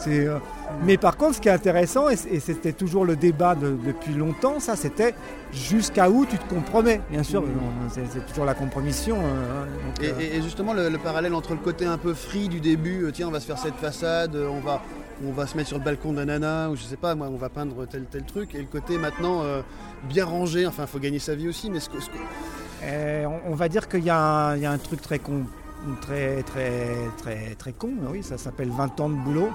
Euh, 0.08 0.28
euh, 0.30 0.40
mais 0.84 0.98
par 0.98 1.18
contre, 1.18 1.36
ce 1.36 1.42
qui 1.42 1.48
est 1.48 1.52
intéressant, 1.52 2.10
et 2.10 2.16
c'était 2.16 2.74
toujours 2.74 3.06
le 3.06 3.16
débat 3.16 3.56
depuis 3.56 4.14
longtemps, 4.14 4.60
ça 4.60 4.76
c'était 4.76 5.16
jusqu'à 5.52 6.10
où 6.10 6.26
tu 6.26 6.38
te 6.38 6.50
compromets. 6.54 7.02
Bien 7.10 7.24
sûr, 7.24 7.44
c'est 7.90 8.26
toujours 8.28 8.46
la 8.46 8.54
compromission. 8.54 9.18
Hein, 9.20 10.02
et, 10.02 10.42
justement, 10.42 10.74
le, 10.74 10.90
le, 10.90 10.98
parallèle 10.98 11.34
entre 11.34 11.52
le 11.52 11.60
côté 11.60 11.86
un 11.86 11.98
peu 11.98 12.14
free 12.14 12.48
du 12.48 12.60
début, 12.60 13.10
tiens, 13.14 13.28
on 13.28 13.32
va 13.32 13.40
se 13.40 13.46
faire 13.46 13.58
cette 13.58 13.76
façade, 13.76 14.36
on 14.36 14.60
va, 14.60 14.82
on 15.26 15.32
va 15.32 15.48
se 15.48 15.58
mettre 15.58 15.70
sur 15.70 15.78
le 15.78 15.84
balcon 15.84 16.14
d'un 16.14 16.26
nana, 16.26 16.70
ou 16.70 16.76
je 16.76 16.84
sais 16.84 16.98
pas, 16.98 17.16
moi, 17.16 17.28
on 17.32 17.38
va 17.38 17.50
peindre 17.50 17.86
tel 17.86 18.06
tel 18.06 18.24
truc, 18.24 18.56
et 18.56 18.60
le 18.60 18.68
côté 18.68 18.98
maintenant 18.98 19.44
bien 20.04 20.26
rangé, 20.26 20.68
enfin 20.68 20.84
il 20.84 20.90
faut 20.90 21.00
gagner 21.00 21.20
sa 21.20 21.36
vie 21.36 21.48
aussi, 21.48 21.70
mais 21.70 21.80
ce 21.80 21.90
que... 21.90 21.98
On, 23.46 23.56
va 23.56 23.70
dire 23.70 23.88
qu'il 23.88 24.04
y, 24.04 24.10
a 24.10 24.52
un 24.52 24.78
truc 24.78 25.02
très 25.02 25.20
con, 25.20 25.46
très 26.02 26.44
très 26.44 26.96
très 27.18 27.56
très 27.56 27.74
con, 27.74 27.92
oui, 28.12 28.24
ça 28.24 28.38
s'appelle 28.38 28.70
20 28.70 29.00
ans 29.00 29.10
de 29.10 29.16
boulot. 29.16 29.50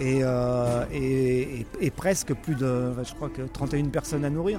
Euh, 0.00 0.84
et, 0.92 1.66
et, 1.80 1.90
presque 1.90 2.34
plus 2.34 2.56
de, 2.56 2.92
je 3.04 3.14
crois 3.14 3.28
que 3.28 3.42
31 3.42 3.84
personnes 3.86 4.24
à 4.24 4.30
nourrir. 4.30 4.58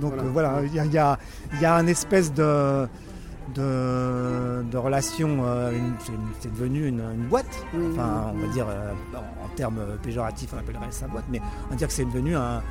donc, 0.00 0.16
donc 0.16 0.24
voilà, 0.32 0.60
il 0.64 0.74
y, 0.74 0.78
a, 0.98 1.18
y, 1.60 1.64
a, 1.64 1.74
un 1.74 1.86
espèce 1.88 2.32
de, 2.32 2.86
de, 3.54 4.62
de 4.70 4.76
relation, 4.76 5.38
euh, 5.44 5.72
c'est 6.40 6.52
devenu 6.52 6.86
une, 6.86 7.02
boîte, 7.28 7.64
mmh. 7.72 7.92
enfin 7.92 8.32
on 8.34 8.38
va 8.38 8.46
dire 8.52 8.66
euh, 8.68 8.92
en 9.44 9.48
termes 9.56 9.80
péjoratifs 10.02 10.50
on 10.54 10.58
appellerait 10.58 10.90
ça 10.90 11.06
boîte, 11.06 11.24
mais 11.30 11.40
on 11.66 11.70
va 11.70 11.76
dire 11.76 11.88
que 11.88 11.94
c'est 11.94 12.04
devenu 12.04 12.36
un, 12.36 12.62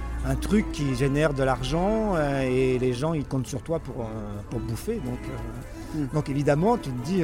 truc 0.42 0.72
qui 0.72 0.96
génère 0.96 1.34
de 1.34 1.44
l'argent 1.44 2.14
euh, 2.16 2.42
et 2.42 2.80
les 2.80 2.94
gens 2.94 3.14
ils 3.14 3.26
comptent 3.26 3.48
sur 3.48 3.62
toi 3.62 3.80
pour, 3.80 4.10
pour 4.50 4.60
bouffer. 4.60 4.96
Donc, 4.96 5.20
mmh. 5.94 6.06
donc 6.14 6.30
évidemment 6.30 6.78
tu 6.78 6.90
te 6.90 7.06
dis, 7.06 7.24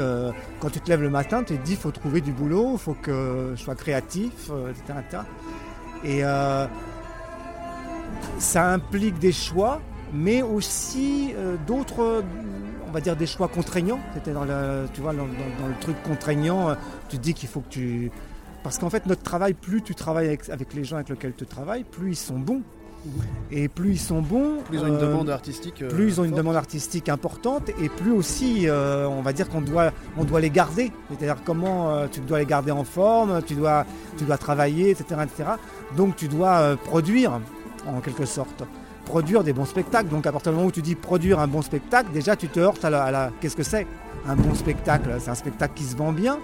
quand 0.60 0.70
tu 0.70 0.80
te 0.80 0.90
lèves 0.90 1.02
le 1.02 1.10
matin, 1.10 1.44
tu 1.44 1.58
te 1.58 1.64
dis 1.64 1.76
faut 1.76 1.92
trouver 1.92 2.22
du 2.22 2.32
boulot, 2.32 2.74
il 2.74 2.80
faut 2.80 2.94
que 2.94 3.54
je 3.56 3.62
sois 3.62 3.76
créatif, 3.76 4.52
etc. 4.70 5.20
Et 6.04 6.22
ça 8.40 8.70
implique 8.72 9.20
des 9.20 9.32
choix, 9.32 9.82
mais 10.14 10.42
aussi 10.42 11.34
d'autres 11.66 12.24
on 12.92 12.94
va 12.94 13.00
dire 13.00 13.16
des 13.16 13.26
choix 13.26 13.48
contraignants. 13.48 14.00
C'était 14.14 14.34
dans 14.34 14.44
le, 14.44 14.86
tu 14.94 15.00
vois, 15.00 15.14
dans, 15.14 15.26
le 15.26 15.80
truc 15.80 15.96
contraignant, 16.04 16.70
euh, 16.70 16.76
tu 17.08 17.18
te 17.18 17.22
dis 17.22 17.34
qu'il 17.34 17.48
faut 17.48 17.62
que 17.62 17.70
tu. 17.70 18.12
Parce 18.64 18.78
qu'en 18.78 18.90
fait, 18.90 19.06
notre 19.06 19.24
travail, 19.24 19.54
plus 19.54 19.82
tu 19.82 19.96
travailles 19.96 20.28
avec, 20.28 20.74
les 20.74 20.84
gens 20.84 20.98
avec 20.98 21.10
lesquels 21.10 21.34
tu 21.34 21.46
travailles, 21.46 21.86
plus 21.86 22.12
ils 22.12 22.16
sont 22.16 22.38
bons. 22.38 22.62
Et 23.52 23.68
plus 23.68 23.92
ils 23.92 24.00
sont 24.00 24.22
bons, 24.22 24.58
plus 24.64 24.78
ils 24.78 24.84
ont 24.84 24.88
une 24.88 24.96
euh, 24.96 25.08
demande 25.12 25.30
artistique, 25.30 25.82
euh, 25.82 25.90
plus 25.90 26.08
ils 26.08 26.22
ont 26.22 26.24
une 26.24 26.36
demande 26.36 26.56
artistique 26.56 27.10
importante, 27.10 27.70
et 27.82 27.90
plus 27.90 28.12
aussi, 28.12 28.68
on 28.70 29.22
va 29.22 29.34
dire 29.34 29.50
qu'on 29.50 29.62
doit, 29.62 29.92
on 30.18 30.24
doit 30.24 30.40
les 30.40 30.50
garder. 30.50 30.92
C'est-à-dire 31.10 31.38
comment 31.44 32.08
tu 32.08 32.22
dois 32.22 32.40
les 32.40 32.46
garder 32.46 32.72
en 32.72 32.84
forme, 32.84 33.42
tu 33.44 33.56
dois, 33.56 33.86
tu 34.18 34.26
dois 34.26 34.38
travailler, 34.38 34.92
etc., 34.92 35.22
etc. 35.24 35.50
Donc 35.98 36.16
tu 36.16 36.28
dois 36.28 36.78
produire 36.78 37.40
en 37.88 38.00
quelque 38.00 38.26
sorte 38.26 38.64
produire 39.06 39.44
des 39.44 39.52
bons 39.52 39.66
spectacles. 39.66 40.10
Donc 40.10 40.26
à 40.26 40.32
partir 40.32 40.52
du 40.52 40.56
moment 40.56 40.70
où 40.70 40.72
tu 40.72 40.82
dis 40.82 40.96
produire 40.96 41.40
un 41.40 41.48
bon 41.48 41.62
spectacle, 41.62 42.12
déjà 42.14 42.36
tu 42.36 42.48
te 42.48 42.60
heurtes 42.60 42.86
à 42.86 42.90
la... 42.90 43.32
Qu'est-ce 43.42 43.56
que 43.58 43.64
c'est? 43.64 43.86
Un 44.26 44.36
bon 44.36 44.56
spectacle, 44.56 45.10
c'est 45.20 45.32
un 45.32 45.36
spectacle 45.36 45.74
qui 45.76 45.84
se 45.84 45.96
vend 45.96 46.14
bien? 46.14 46.40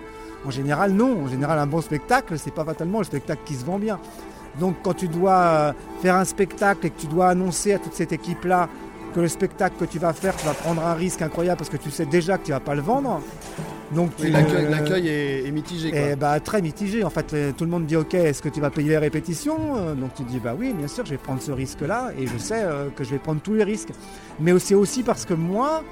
En 0.46 0.52
général, 0.52 0.92
non. 0.92 1.24
En 1.24 1.28
général, 1.28 1.60
un 1.60 1.68
bon 1.68 1.82
spectacle, 1.82 2.38
c'est 2.38 2.54
pas 2.54 2.66
fatalement 2.66 3.00
le 3.00 3.06
spectacle 3.06 3.42
qui 3.46 3.56
se 3.56 3.66
vend 3.66 3.80
bien. 3.80 4.00
Donc 4.60 4.76
quand 4.84 4.94
tu 4.94 5.08
dois 5.08 5.34
euh, 5.38 5.74
faire 6.02 6.16
un 6.16 6.26
spectacle 6.26 6.88
et 6.88 6.90
que 6.90 7.00
tu 7.00 7.08
dois 7.08 7.30
annoncer 7.30 7.74
à 7.74 7.80
toute 7.80 7.94
cette 7.94 8.12
équipe-là 8.12 8.70
que 9.16 9.20
le 9.22 9.28
spectacle 9.28 9.76
que 9.80 9.86
tu 9.86 10.00
vas 10.00 10.14
faire, 10.14 10.36
tu 10.36 10.46
vas 10.46 10.54
prendre 10.54 10.86
un 10.86 10.94
risque 10.94 11.22
incroyable 11.22 11.58
parce 11.60 11.70
que 11.70 11.78
tu 11.78 11.90
sais 11.92 12.06
déjà 12.06 12.38
que 12.38 12.46
tu 12.46 12.52
vas 12.52 12.60
pas 12.60 12.76
le 12.76 12.82
vendre. 12.82 13.22
Donc 13.92 14.12
Oui, 14.22 14.30
L'accueil 14.32 15.08
est, 15.08 15.48
est 15.48 15.52
mitigé. 15.52 15.92
Quoi. 15.92 16.00
eh 16.12 16.16
bah, 16.18 16.40
très 16.42 16.62
mitigé. 16.62 17.06
En 17.06 17.10
fait, 17.10 17.34
euh, 17.34 17.52
tout 17.58 17.64
le 17.64 17.70
monde 17.72 17.86
dit 17.86 17.96
OK, 17.96 18.14
est-ce 18.16 18.42
que 18.42 18.50
tu 18.50 18.60
vas 18.60 18.70
payer 18.70 18.90
les 18.90 18.98
répétitions? 18.98 19.58
Euh, 19.78 19.94
Donc 19.96 20.14
tu 20.16 20.24
dis 20.24 20.40
bah 20.40 20.56
oui, 20.60 20.74
bien 20.74 20.88
sûr, 20.90 21.06
je 21.06 21.12
vais 21.12 21.18
prendre 21.18 21.42
ce 21.42 21.52
risque-là 21.54 22.12
et 22.20 22.28
je 22.28 22.38
sais 22.38 22.64
euh, 22.64 22.90
que 22.96 23.04
je 23.06 23.12
vais 23.12 23.18
prendre 23.20 23.40
tous 23.42 23.54
les 23.54 23.64
risques. 23.64 23.90
Mais 24.42 24.58
c'est 24.60 24.76
aussi 24.76 25.04
parce 25.04 25.24
que 25.24 25.34
moi, 25.34 25.84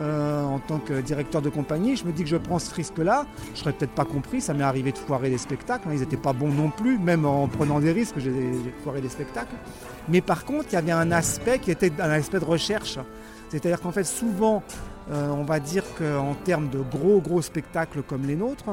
euh, 0.00 0.44
en 0.44 0.58
tant 0.58 0.78
que 0.78 1.00
directeur 1.00 1.42
de 1.42 1.48
compagnie, 1.48 1.96
je 1.96 2.04
me 2.04 2.12
dis 2.12 2.22
que 2.22 2.28
je 2.28 2.36
prends 2.36 2.58
ce 2.58 2.72
risque-là. 2.74 3.26
Je 3.54 3.60
serais 3.60 3.72
peut-être 3.72 3.92
pas 3.94 4.04
compris. 4.04 4.40
Ça 4.40 4.54
m'est 4.54 4.64
arrivé 4.64 4.92
de 4.92 4.98
foirer 4.98 5.30
des 5.30 5.38
spectacles. 5.38 5.88
hein, 5.88 5.92
Ils 5.94 6.00
n'étaient 6.00 6.16
pas 6.16 6.32
bons 6.32 6.52
non 6.52 6.70
plus, 6.70 6.98
même 6.98 7.24
en 7.26 7.48
prenant 7.48 7.80
des 7.80 7.92
risques, 7.92 8.18
j'ai 8.18 8.32
foiré 8.82 9.00
des 9.00 9.08
spectacles. 9.08 9.54
Mais 10.08 10.20
par 10.20 10.44
contre, 10.44 10.66
il 10.70 10.74
y 10.74 10.76
avait 10.76 10.92
un 10.92 11.10
aspect 11.12 11.58
qui 11.58 11.70
était 11.70 11.92
un 12.00 12.10
aspect 12.10 12.38
de 12.40 12.44
recherche. 12.44 12.98
C'est-à-dire 13.48 13.80
qu'en 13.80 13.92
fait, 13.92 14.04
souvent, 14.04 14.62
euh, 15.10 15.28
on 15.30 15.42
va 15.44 15.58
dire 15.60 15.84
qu'en 15.98 16.34
termes 16.44 16.68
de 16.68 16.80
gros, 16.80 17.20
gros 17.20 17.42
spectacles 17.42 18.02
comme 18.02 18.26
les 18.26 18.36
nôtres, 18.36 18.70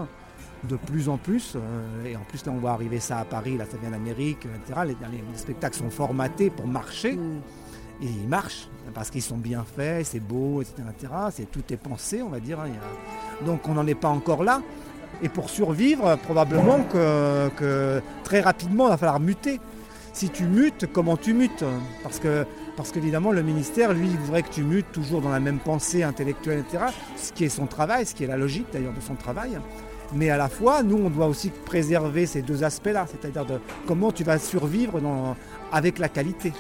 de 0.63 0.75
plus 0.77 1.09
en 1.09 1.17
plus, 1.17 1.53
euh, 1.55 2.05
et 2.05 2.15
en 2.15 2.21
plus 2.27 2.43
là 2.45 2.51
on 2.51 2.57
va 2.59 2.71
arriver 2.71 2.99
ça 2.99 3.19
à 3.19 3.23
Paris, 3.25 3.55
là 3.55 3.65
ça 3.69 3.77
vient 3.77 3.91
d'Amérique, 3.91 4.45
etc. 4.65 4.79
Les 4.87 5.37
spectacles 5.37 5.77
sont 5.77 5.91
formatés 5.91 6.49
pour 6.49 6.67
marcher, 6.67 7.13
Mm. 7.13 7.41
Et 8.01 8.05
ils 8.05 8.27
marchent, 8.27 8.67
parce 8.93 9.09
qu'ils 9.09 9.21
sont 9.21 9.37
bien 9.37 9.63
faits, 9.63 10.05
c'est 10.05 10.19
beau, 10.19 10.61
etc. 10.61 10.83
C'est, 11.31 11.49
tout 11.49 11.63
est 11.71 11.77
pensé, 11.77 12.21
on 12.21 12.29
va 12.29 12.39
dire. 12.39 12.59
hein, 12.59 12.69
Donc 13.45 13.67
on 13.67 13.73
n'en 13.73 13.87
est 13.87 13.95
pas 13.95 14.09
encore 14.09 14.43
là. 14.43 14.61
Et 15.21 15.29
pour 15.29 15.49
survivre, 15.49 16.17
probablement 16.17 16.83
que, 16.83 18.01
très 18.23 18.41
rapidement 18.41 18.87
il 18.87 18.89
va 18.89 18.97
falloir 18.97 19.19
muter. 19.19 19.59
Si 20.13 20.29
tu 20.29 20.43
mutes, 20.45 20.87
comment 20.91 21.17
tu 21.17 21.33
mutes? 21.33 21.63
Parce 22.03 22.19
que 22.19 22.45
parce 22.77 22.91
qu'évidemment, 22.91 23.31
le 23.31 23.41
ministère, 23.41 23.93
lui, 23.93 24.07
il 24.09 24.17
voudrait 24.17 24.43
que 24.43 24.49
tu 24.49 24.61
mutes 24.61 24.91
toujours 24.91 25.21
dans 25.21 25.29
la 25.29 25.39
même 25.39 25.59
pensée 25.59 26.03
intellectuelle, 26.03 26.59
etc. 26.59 26.85
Ce 27.15 27.31
qui 27.31 27.45
est 27.45 27.49
son 27.49 27.67
travail, 27.67 28.05
ce 28.05 28.13
qui 28.13 28.25
est 28.25 28.27
la 28.27 28.35
logique 28.35 28.67
d'ailleurs 28.73 28.91
de 28.91 28.99
son 28.99 29.15
travail. 29.15 29.57
Mais 30.13 30.29
à 30.29 30.35
la 30.35 30.49
fois, 30.49 30.83
nous, 30.83 30.97
on 30.97 31.09
doit 31.09 31.27
aussi 31.27 31.51
préserver 31.51 32.25
ces 32.25 32.41
deux 32.41 32.65
aspects-là, 32.65 33.07
c'est-à-dire 33.09 33.45
de 33.45 33.59
comment 33.87 34.11
tu 34.11 34.25
vas 34.25 34.39
survivre 34.39 34.99
avec 35.71 35.99
la 35.99 36.09
qualité. 36.09 36.51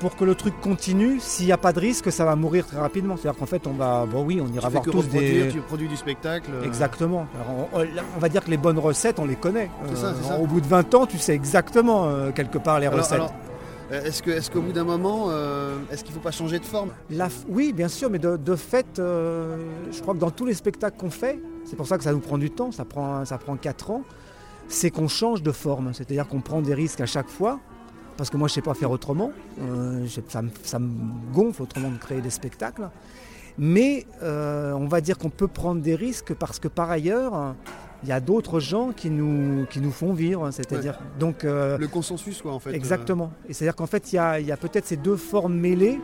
Pour 0.00 0.16
que 0.16 0.24
le 0.24 0.34
truc 0.34 0.58
continue, 0.60 1.20
s'il 1.20 1.44
n'y 1.46 1.52
a 1.52 1.58
pas 1.58 1.72
de 1.74 1.78
risque, 1.80 2.10
ça 2.10 2.24
va 2.24 2.34
mourir 2.34 2.66
très 2.66 2.78
rapidement. 2.78 3.16
C'est-à-dire 3.16 3.38
qu'en 3.38 3.46
fait, 3.46 3.66
on 3.66 3.72
va, 3.74 4.06
bon 4.06 4.24
oui, 4.24 4.40
on 4.42 4.50
ira 4.52 4.68
voir 4.70 4.82
tous 4.82 5.06
des, 5.08 5.48
tu 5.52 5.60
produis 5.60 5.88
du 5.88 5.96
spectacle. 5.96 6.50
euh, 6.54 6.64
Exactement. 6.64 7.26
Alors, 7.34 7.68
on, 8.16 8.18
va 8.18 8.28
dire 8.30 8.42
que 8.42 8.50
les 8.50 8.56
bonnes 8.56 8.78
recettes, 8.78 9.18
on 9.18 9.26
les 9.26 9.36
connaît. 9.36 9.70
C'est 9.90 9.96
ça. 9.96 10.38
Au 10.40 10.46
bout 10.46 10.60
de 10.62 10.66
20 10.66 10.94
ans, 10.94 11.06
tu 11.06 11.18
sais 11.18 11.34
exactement 11.34 12.06
euh, 12.06 12.30
quelque 12.32 12.56
part 12.58 12.80
les 12.80 12.86
Alors, 12.86 13.00
recettes. 13.00 13.12
alors, 13.20 13.34
euh, 13.92 14.04
est-ce 14.04 14.50
qu'au 14.50 14.62
bout 14.62 14.72
d'un 14.72 14.84
moment, 14.84 15.26
euh, 15.28 15.76
est-ce 15.92 16.02
qu'il 16.04 16.14
faut 16.14 16.20
pas 16.20 16.30
changer 16.30 16.58
de 16.60 16.64
forme? 16.64 16.90
La 17.10 17.28
oui, 17.48 17.72
bien 17.74 17.88
sûr, 17.88 18.08
mais 18.08 18.18
de, 18.18 18.36
de 18.38 18.56
fait, 18.56 18.98
euh, 18.98 19.58
je 19.92 20.00
crois 20.00 20.14
que 20.14 20.20
dans 20.20 20.30
tous 20.30 20.46
les 20.46 20.54
spectacles 20.54 20.96
qu'on 20.96 21.10
fait, 21.10 21.38
c'est 21.64 21.76
pour 21.76 21.86
ça 21.86 21.98
que 21.98 22.04
ça 22.04 22.12
nous 22.12 22.20
prend 22.20 22.38
du 22.38 22.50
temps, 22.50 22.72
ça 22.72 22.84
prend, 22.86 23.24
ça 23.26 23.36
prend 23.36 23.56
4 23.56 23.90
ans, 23.90 24.02
c'est 24.68 24.90
qu'on 24.90 25.08
change 25.08 25.42
de 25.42 25.52
forme. 25.52 25.90
C'est-à-dire 25.92 26.26
qu'on 26.28 26.40
prend 26.40 26.62
des 26.62 26.72
risques 26.74 27.00
à 27.02 27.06
chaque 27.06 27.28
fois, 27.28 27.58
parce 28.20 28.28
que 28.28 28.36
moi 28.36 28.48
je 28.48 28.52
ne 28.52 28.54
sais 28.56 28.60
pas 28.60 28.74
faire 28.74 28.90
autrement. 28.90 29.32
Euh, 29.62 30.06
ça, 30.28 30.42
me, 30.42 30.50
ça 30.62 30.78
me 30.78 30.90
gonfle 31.32 31.62
autrement 31.62 31.88
de 31.88 31.96
créer 31.96 32.20
des 32.20 32.28
spectacles. 32.28 32.90
Mais 33.56 34.04
euh, 34.22 34.72
on 34.74 34.86
va 34.88 35.00
dire 35.00 35.16
qu'on 35.16 35.30
peut 35.30 35.48
prendre 35.48 35.80
des 35.80 35.94
risques 35.94 36.34
parce 36.34 36.58
que 36.58 36.68
par 36.68 36.90
ailleurs, 36.90 37.54
il 38.02 38.10
y 38.10 38.12
a 38.12 38.20
d'autres 38.20 38.60
gens 38.60 38.92
qui 38.92 39.08
nous, 39.08 39.64
qui 39.70 39.80
nous 39.80 39.90
font 39.90 40.12
vivre. 40.12 40.50
C'est-à-dire, 40.50 40.98
donc, 41.18 41.44
euh, 41.44 41.78
Le 41.78 41.88
consensus, 41.88 42.42
quoi, 42.42 42.52
en 42.52 42.58
fait. 42.58 42.74
Exactement. 42.74 43.32
Et 43.48 43.54
c'est-à-dire 43.54 43.74
qu'en 43.74 43.86
fait, 43.86 44.12
il 44.12 44.16
y 44.16 44.18
a, 44.18 44.38
il 44.38 44.46
y 44.46 44.52
a 44.52 44.58
peut-être 44.58 44.84
ces 44.84 44.98
deux 44.98 45.16
formes 45.16 45.54
mêlées 45.54 45.98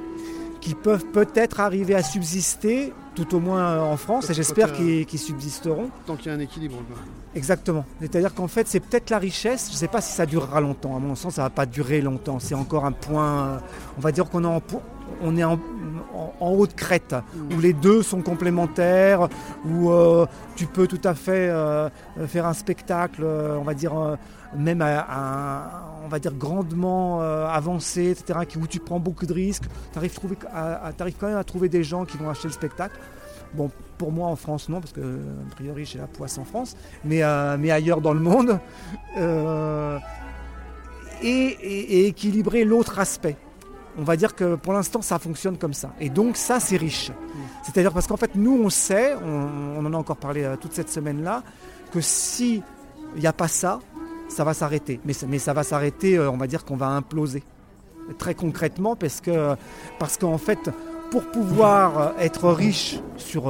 qui 0.63 0.75
peuvent 0.75 1.05
peut-être 1.13 1.61
arriver 1.61 1.95
à 1.95 2.03
subsister, 2.03 2.95
tout 3.17 3.35
au 3.35 3.41
moins 3.41 3.61
euh, 3.63 3.81
en 3.81 3.97
France, 3.97 4.31
et 4.31 4.35
j'espère 4.35 4.73
qu'ils 4.73 5.19
subsisteront. 5.19 5.89
tant 6.07 6.15
qu'il 6.15 6.31
y 6.31 6.35
a 6.35 6.39
un 6.39 6.41
équilibre. 6.41 6.77
quoi. 6.87 6.97
Exactement. 7.35 7.85
C'est-à-dire 8.01 8.33
qu'en 8.35 8.47
fait, 8.47 8.69
c'est 8.69 8.79
peut-être 8.81 9.11
la 9.11 9.19
richesse. 9.19 9.67
Je 9.69 9.73
ne 9.73 9.77
sais 9.79 9.89
pas 9.89 10.01
si 10.01 10.13
ça 10.13 10.27
durera 10.27 10.61
longtemps. 10.61 10.95
À 10.97 11.01
mon 11.01 11.15
sens, 11.17 11.35
ça 11.35 11.43
ne 11.43 11.47
va 11.47 11.51
pas 11.51 11.67
durer 11.67 12.01
longtemps. 12.01 12.39
C'est 12.39 12.55
encore 12.55 12.85
un 12.85 12.93
point. 12.93 13.47
euh, 13.47 13.59
On 13.99 14.01
va 14.01 14.13
dire 14.13 14.29
qu'on 14.31 14.45
est 14.45 14.47
en, 14.47 14.61
on 15.23 15.37
est 15.37 15.45
en, 15.45 15.55
en- 16.15 16.33
en 16.41 16.51
haut 16.51 16.67
de 16.67 16.73
crête, 16.73 17.15
où 17.55 17.61
les 17.61 17.73
deux 17.73 18.03
sont 18.03 18.23
complémentaires, 18.23 19.29
où 19.65 19.91
euh, 19.91 20.27
tu 20.57 20.67
peux 20.67 20.87
tout 20.87 21.01
à 21.05 21.15
fait 21.15 21.49
euh, 21.49 21.89
faire 22.27 22.47
un 22.47 22.53
spectacle, 22.55 23.23
euh, 23.25 23.57
on 23.59 23.63
va 23.63 23.75
dire, 23.75 23.93
même 24.57 24.83
à, 24.83 25.91
on 26.05 26.09
va 26.09 26.19
dire 26.19 26.33
grandement 26.35 27.21
avancé, 27.21 28.11
etc., 28.11 28.41
où 28.61 28.67
tu 28.67 28.79
prends 28.81 29.01
beaucoup 29.01 29.27
de 29.27 29.33
risques. 29.33 29.65
Tu 29.93 29.99
arrives, 29.99 30.19
quand 31.19 31.27
même 31.29 31.37
à 31.37 31.45
trouver 31.45 31.69
des 31.69 31.83
gens 31.85 32.05
qui 32.05 32.17
vont 32.17 32.31
acheter 32.31 32.49
le 32.49 32.55
spectacle. 32.55 32.99
Bon, 33.55 33.71
pour 33.99 34.13
moi 34.13 34.29
en 34.29 34.37
France, 34.37 34.69
non, 34.69 34.81
parce 34.81 34.93
que 34.93 35.01
a 35.01 35.55
priori 35.55 35.85
j'ai 35.85 35.99
la 35.99 36.07
poisse 36.07 36.37
en 36.39 36.45
France, 36.45 36.77
mais, 37.05 37.23
ailleurs 37.23 38.01
dans 38.01 38.13
le 38.13 38.21
monde. 38.21 38.59
Et 41.23 42.07
équilibrer 42.07 42.65
l'autre 42.65 42.99
aspect. 42.99 43.37
On 43.99 44.03
va 44.03 44.17
dire 44.17 44.35
que 44.35 44.57
pour 44.57 44.73
l'instant 44.73 45.03
ça 45.03 45.19
fonctionne 45.19 45.57
comme 45.57 45.73
ça. 45.73 45.91
Et 46.01 46.11
donc 46.11 46.37
ça 46.37 46.61
c'est 46.61 46.77
riche. 46.77 47.11
C'est-à-dire 47.63 47.93
parce 47.93 48.07
qu'en 48.07 48.17
fait 48.17 48.35
nous 48.35 48.61
on 48.63 48.71
sait, 48.71 49.15
on, 49.15 49.85
en 49.85 49.93
a 49.93 49.97
encore 49.97 50.17
parlé 50.17 50.45
euh, 50.45 50.57
toute 50.57 50.73
cette 50.73 50.91
semaine-là, 50.91 51.43
que 51.93 52.01
si 52.01 52.63
il 53.15 53.21
n'y 53.21 53.27
a 53.27 53.33
pas 53.33 53.49
ça, 53.49 53.81
ça 54.29 54.45
va 54.45 54.53
s'arrêter. 54.55 55.01
Mais, 55.05 55.39
ça- 55.39 55.53
va 55.53 55.63
s'arrêter, 55.63 56.19
euh, 56.19 56.31
on 56.31 56.37
va 56.37 56.47
dire 56.47 56.65
qu'on 56.65 56.77
va 56.77 56.89
imploser. 56.89 57.43
Très 58.19 58.35
concrètement 58.35 58.95
parce 58.95 59.21
que 59.21 59.57
parce 59.99 60.17
qu'en 60.17 60.39
fait 60.39 60.71
pour 61.11 61.25
pouvoir 61.31 61.99
euh, 61.99 62.11
être 62.19 62.51
riche 62.51 63.01
sur, 63.17 63.45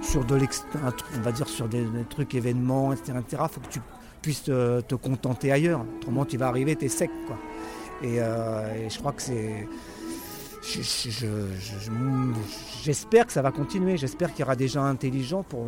sur 0.00 0.20
on 0.22 1.20
va 1.22 1.32
dire 1.32 1.48
sur 1.48 1.68
des, 1.68 1.86
trucs 2.08 2.34
événements, 2.34 2.92
etc., 2.92 3.12
il 3.32 3.36
faut 3.36 3.60
que 3.60 3.68
tu 3.68 3.80
puisses 4.22 4.44
te, 4.44 4.80
te 4.80 4.94
contenter 4.94 5.52
ailleurs. 5.52 5.84
Autrement, 5.98 6.24
tu 6.24 6.38
vas 6.38 6.48
arriver, 6.48 6.74
tu 6.74 6.86
es 6.86 6.88
sec. 6.88 7.10
Et, 8.02 8.16
euh, 8.20 8.74
et 8.86 8.90
je 8.90 8.98
crois 8.98 9.12
que 9.12 9.22
c'est. 9.22 9.66
je- 10.62 10.82
je- 10.82 11.10
je- 11.10 11.80
je- 11.80 11.90
J'espère 12.82 13.26
que 13.26 13.32
ça 13.32 13.40
va 13.42 13.50
continuer. 13.50 13.96
J'espère 13.96 14.30
qu'il 14.30 14.40
y 14.40 14.42
aura 14.42 14.56
des 14.56 14.68
gens 14.68 14.84
intelligents 14.84 15.42
pour, 15.42 15.64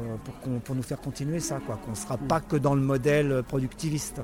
pour, 0.64 0.74
nous 0.74 0.82
faire 0.82 1.00
continuer 1.00 1.40
ça. 1.40 1.60
Quoi. 1.64 1.78
Qu'on 1.84 1.92
ne 1.92 1.96
sera 1.96 2.18
pas 2.18 2.40
que 2.40 2.56
dans 2.56 2.74
le 2.74 2.82
modèle 2.82 3.42
productiviste. 3.48 4.20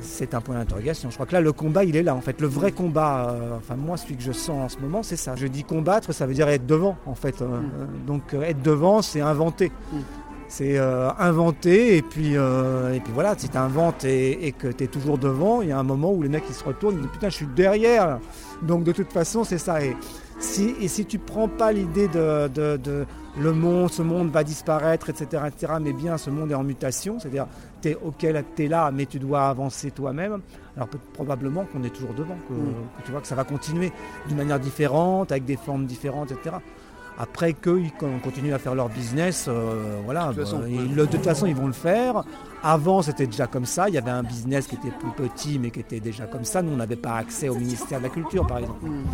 C'est 0.00 0.34
un 0.34 0.40
point 0.40 0.56
d'interrogation. 0.56 1.10
Je 1.10 1.14
crois 1.14 1.26
que 1.26 1.34
là, 1.34 1.40
le 1.40 1.52
combat, 1.52 1.84
il 1.84 1.94
est 1.94 2.02
là. 2.02 2.14
En 2.14 2.20
fait, 2.20 2.40
le 2.40 2.46
vrai 2.48 2.72
combat, 2.72 3.30
euh, 3.30 3.56
enfin 3.58 3.76
moi, 3.76 3.96
celui 3.96 4.16
que 4.16 4.22
je 4.22 4.32
sens 4.32 4.50
en 4.64 4.68
ce 4.68 4.78
moment, 4.80 5.02
c'est 5.02 5.16
ça. 5.16 5.36
Je 5.36 5.46
dis 5.46 5.62
combattre, 5.62 6.12
ça 6.12 6.26
veut 6.26 6.34
dire 6.34 6.48
être 6.48 6.66
devant, 6.66 6.96
en 7.06 7.14
fait. 7.14 7.40
Euh, 7.42 7.44
euh, 7.46 7.86
donc 8.06 8.34
être 8.34 8.62
devant, 8.62 9.02
c'est 9.02 9.20
inventer. 9.20 9.70
C'est 10.48 10.78
euh, 10.78 11.10
inventer 11.18 11.96
et 11.96 12.02
puis, 12.02 12.36
euh, 12.36 12.92
et 12.94 13.00
puis 13.00 13.12
voilà, 13.12 13.34
si 13.36 13.48
tu 13.48 13.56
inventes 13.56 14.04
et, 14.04 14.46
et 14.46 14.52
que 14.52 14.68
tu 14.68 14.84
es 14.84 14.86
toujours 14.86 15.18
devant, 15.18 15.62
il 15.62 15.68
y 15.68 15.72
a 15.72 15.78
un 15.78 15.82
moment 15.82 16.12
où 16.12 16.22
les 16.22 16.28
mecs 16.28 16.44
ils 16.48 16.54
se 16.54 16.62
retournent, 16.64 16.94
ils 16.96 17.00
disent 17.02 17.10
putain 17.10 17.28
je 17.28 17.34
suis 17.36 17.46
derrière. 17.46 18.06
là. 18.06 18.20
Donc 18.62 18.84
de 18.84 18.92
toute 18.92 19.12
façon 19.12 19.42
c'est 19.42 19.58
ça. 19.58 19.82
Et 19.84 19.96
si, 20.38 20.74
et 20.80 20.88
si 20.88 21.06
tu 21.06 21.18
prends 21.18 21.48
pas 21.48 21.72
l'idée 21.72 22.08
de, 22.08 22.48
de- 22.48 22.76
de 22.76 23.04
le 23.40 23.52
monde, 23.52 23.90
ce 23.90 24.02
monde 24.02 24.30
va 24.30 24.44
disparaître, 24.44 25.10
etc., 25.10 25.42
etc., 25.48 25.72
mais 25.80 25.92
bien 25.92 26.18
ce 26.18 26.30
monde 26.30 26.52
est 26.52 26.54
en 26.54 26.62
mutation, 26.62 27.18
c'est-à-dire 27.18 27.46
tu 27.82 27.88
es 27.88 27.96
ok, 28.00 28.22
là, 28.22 28.42
t'es 28.54 28.68
là, 28.68 28.92
mais 28.92 29.06
tu 29.06 29.18
dois 29.18 29.48
avancer 29.48 29.90
toi-même, 29.90 30.40
alors 30.76 30.86
peut- 30.88 30.98
probablement 31.14 31.64
qu'on 31.64 31.82
est 31.82 31.90
toujours 31.90 32.14
devant, 32.14 32.36
que, 32.48 32.52
Mm. 32.54 32.74
que 32.98 33.06
tu 33.06 33.10
vois 33.10 33.20
que 33.20 33.26
ça 33.26 33.34
va 33.34 33.42
continuer 33.42 33.90
d'une 34.28 34.36
manière 34.36 34.60
différente, 34.60 35.32
avec 35.32 35.44
des 35.46 35.56
formes 35.56 35.86
différentes, 35.86 36.30
etc. 36.30 36.56
Après 37.18 37.52
qu'ils 37.52 37.92
continuent 38.22 38.54
à 38.54 38.58
faire 38.58 38.74
leur 38.74 38.88
business, 38.88 39.46
euh, 39.48 40.00
voilà, 40.04 40.28
De 40.28 40.32
toute 40.34 40.44
façon, 40.44 40.62
ouais. 40.62 40.70
ils- 40.72 40.94
de 40.96 41.04
toute 41.06 41.22
façon 41.24 41.46
ils 41.46 41.54
vont 41.54 41.68
le 41.68 41.72
faire. 41.72 42.24
Avant 42.62 43.02
c'était 43.02 43.26
déjà 43.26 43.46
comme 43.46 43.66
ça, 43.66 43.88
il 43.88 43.94
y 43.94 43.98
avait 43.98 44.10
un 44.10 44.22
business 44.24 44.66
qui 44.66 44.74
était 44.74 44.90
plus 44.90 45.10
petit 45.12 45.58
mais 45.60 45.70
qui 45.70 45.80
était 45.80 46.00
déjà 46.00 46.26
comme 46.26 46.44
ça. 46.44 46.60
Nous 46.62 46.72
on 46.72 46.76
n'avait 46.76 46.96
pas 46.96 47.16
accès 47.16 47.48
au 47.48 47.54
ministère 47.54 47.98
de 47.98 48.04
la 48.04 48.10
Culture 48.10 48.46
par 48.46 48.58
exemple. 48.58 48.84
Mm. 48.86 49.04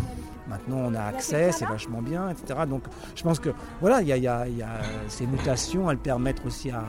Maintenant 0.49 0.77
on 0.85 0.95
a 0.95 1.03
accès, 1.03 1.51
c'est 1.51 1.65
vachement 1.65 2.01
bien, 2.01 2.29
etc. 2.29 2.61
Donc 2.67 2.83
je 3.15 3.21
pense 3.23 3.39
que 3.39 3.49
voilà, 3.81 4.01
il 4.01 4.07
y 4.07 4.13
a, 4.13 4.17
il 4.17 4.23
y 4.23 4.27
a- 4.27 4.47
il 4.47 4.57
y 4.57 4.63
a 4.63 4.67
ces 5.07 5.27
mutations, 5.27 5.89
elles 5.91 5.97
permettent 5.97 6.43
aussi 6.45 6.71
à, 6.71 6.83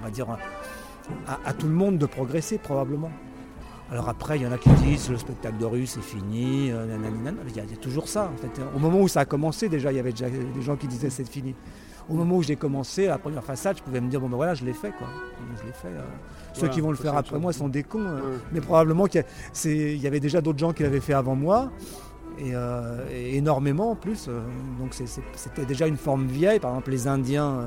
on 0.00 0.04
va 0.04 0.10
dire, 0.10 0.26
à, 1.26 1.38
à 1.44 1.52
tout 1.52 1.66
le 1.66 1.74
monde 1.74 1.98
de 1.98 2.06
progresser 2.06 2.56
probablement. 2.58 3.10
Alors 3.90 4.08
après, 4.08 4.38
il 4.38 4.42
y 4.42 4.46
en 4.46 4.52
a 4.52 4.58
qui 4.58 4.70
disent 4.70 5.10
le 5.10 5.18
spectacle 5.18 5.58
de 5.58 5.64
rue 5.66 5.86
c'est 5.86 6.00
fini, 6.02 6.70
euh, 6.72 6.86
nanana. 6.86 7.32
il 7.48 7.56
y, 7.56 7.60
a, 7.60 7.64
il 7.64 7.70
y 7.70 7.74
a 7.74 7.76
toujours 7.76 8.08
ça. 8.08 8.30
En 8.32 8.36
fait. 8.36 8.60
Au 8.74 8.78
moment 8.78 9.00
où 9.00 9.08
ça 9.08 9.20
a 9.20 9.24
commencé, 9.24 9.68
déjà, 9.68 9.92
il 9.92 9.96
y 9.96 9.98
avait 10.00 10.10
déjà 10.12 10.28
des 10.30 10.62
gens 10.62 10.76
qui 10.76 10.86
disaient 10.88 11.10
c'est 11.10 11.28
fini. 11.28 11.54
Au 12.08 12.14
moment 12.14 12.36
où 12.36 12.42
j'ai 12.42 12.56
commencé, 12.56 13.06
la 13.06 13.18
première 13.18 13.44
façade, 13.44 13.78
je 13.78 13.82
pouvais 13.82 14.00
me 14.00 14.08
dire 14.08 14.20
bon 14.20 14.28
ben 14.28 14.36
voilà, 14.36 14.54
je 14.54 14.64
l'ai 14.64 14.72
fait 14.74 14.90
quoi. 14.92 15.06
Je 15.60 15.66
l'ai 15.66 15.72
fait. 15.72 15.88
euh. 15.88 16.02
Ceux 16.54 16.68
qui 16.68 16.80
vont 16.80 16.90
le 16.90 16.96
faire 16.96 17.16
après 17.16 17.38
moi 17.38 17.52
sont 17.52 17.68
des 17.68 17.82
cons. 17.82 18.00
euh. 18.04 18.16
Ouais. 18.16 18.38
Mais 18.52 18.60
probablement 18.60 19.06
qu'il 19.06 19.20
y, 19.20 19.24
a- 19.24 19.26
c'est- 19.52 19.94
il 19.94 20.00
y 20.02 20.06
avait 20.06 20.20
déjà 20.20 20.40
d'autres 20.40 20.58
gens 20.58 20.72
qui 20.72 20.82
l'avaient 20.82 21.00
fait 21.00 21.14
avant 21.14 21.34
moi. 21.36 21.70
Et, 22.38 22.50
euh, 22.54 23.06
et 23.12 23.36
énormément 23.36 23.92
en 23.92 23.96
plus. 23.96 24.26
euh, 24.28 24.40
donc 24.80 24.92
c'était 25.34 25.64
déjà 25.66 25.86
une 25.86 25.96
forme 25.96 26.26
vieille. 26.26 26.58
Par 26.58 26.72
exemple, 26.72 26.90
les 26.90 27.06
Indiens 27.06 27.58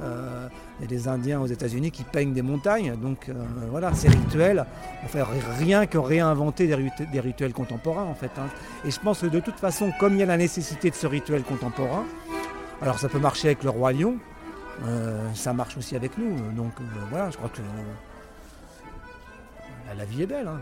il 0.00 0.82
y 0.82 0.84
a 0.84 0.88
des 0.88 1.08
Indiens 1.08 1.40
aux 1.40 1.46
États-Unis 1.46 1.90
qui 1.90 2.04
peignent 2.04 2.32
des 2.32 2.42
montagnes. 2.42 2.96
Donc 2.96 3.28
euh, 3.28 3.34
voilà, 3.70 3.92
ces 3.94 4.08
rituels, 4.08 4.64
on 5.04 5.08
fait 5.08 5.22
rien 5.58 5.86
que 5.86 5.98
réinventer 5.98 6.66
des, 6.66 7.20
rituels, 7.20 7.52
contemporains 7.52 8.04
en 8.04 8.14
fait. 8.14 8.30
Hein. 8.38 8.48
Et 8.84 8.90
je 8.90 8.98
pense 8.98 9.20
que 9.20 9.26
de 9.26 9.40
toute 9.40 9.56
façon, 9.56 9.92
comme 9.98 10.14
il 10.14 10.20
y 10.20 10.22
a 10.22 10.26
la 10.26 10.36
nécessité 10.36 10.90
de 10.90 10.94
ce 10.94 11.06
rituel 11.06 11.42
contemporain, 11.42 12.04
alors 12.80 12.98
ça 12.98 13.08
peut 13.08 13.18
marcher 13.18 13.48
avec 13.48 13.62
le 13.62 13.70
roi 13.70 13.92
lion, 13.92 14.16
euh, 14.86 15.28
ça 15.34 15.52
marche 15.52 15.76
aussi 15.76 15.96
avec 15.96 16.16
nous. 16.16 16.34
Donc 16.52 16.72
voilà, 17.10 17.30
je 17.30 17.36
crois 17.36 17.50
que 17.50 17.60
la 19.96 20.04
vie 20.04 20.22
est 20.22 20.26
belle. 20.26 20.48
Hein. 20.48 20.60